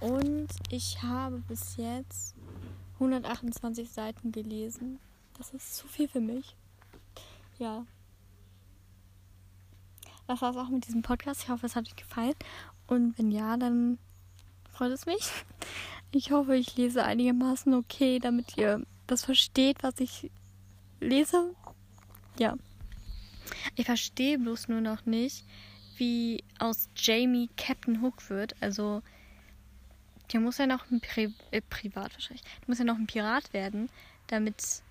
[0.00, 2.34] und ich habe bis jetzt
[2.94, 4.98] 128 Seiten gelesen.
[5.36, 6.56] Das ist zu viel für mich.
[7.58, 7.84] Ja.
[10.26, 11.42] Das war's auch mit diesem Podcast.
[11.42, 12.34] Ich hoffe, es hat euch gefallen.
[12.86, 13.98] Und wenn ja, dann
[14.70, 15.30] freut es mich.
[16.10, 20.30] Ich hoffe, ich lese einigermaßen okay, damit ihr das versteht, was ich
[21.00, 21.54] lese.
[22.38, 22.56] Ja.
[23.76, 25.44] Ich verstehe bloß nur noch nicht,
[25.96, 28.54] wie aus Jamie Captain Hook wird.
[28.60, 29.02] Also,
[30.32, 32.42] der muss ja noch ein Pri äh, Privat wahrscheinlich.
[32.42, 33.88] Der muss ja noch ein Pirat werden,
[34.26, 34.82] damit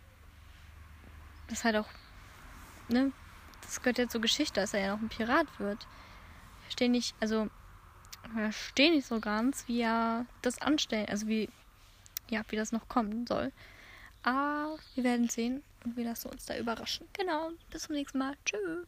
[1.47, 1.89] das halt auch,
[2.89, 3.11] ne?
[3.61, 5.87] Das gehört ja zur Geschichte, dass er ja noch ein Pirat wird.
[6.59, 7.49] Ich verstehe nicht, also,
[8.25, 11.49] ich verstehe nicht so ganz, wie er das anstellt, also wie,
[12.29, 13.51] ja, wie das noch kommen soll.
[14.23, 17.07] Aber wir werden sehen und wir lassen uns da überraschen.
[17.13, 18.35] Genau, bis zum nächsten Mal.
[18.45, 18.87] Tschüss.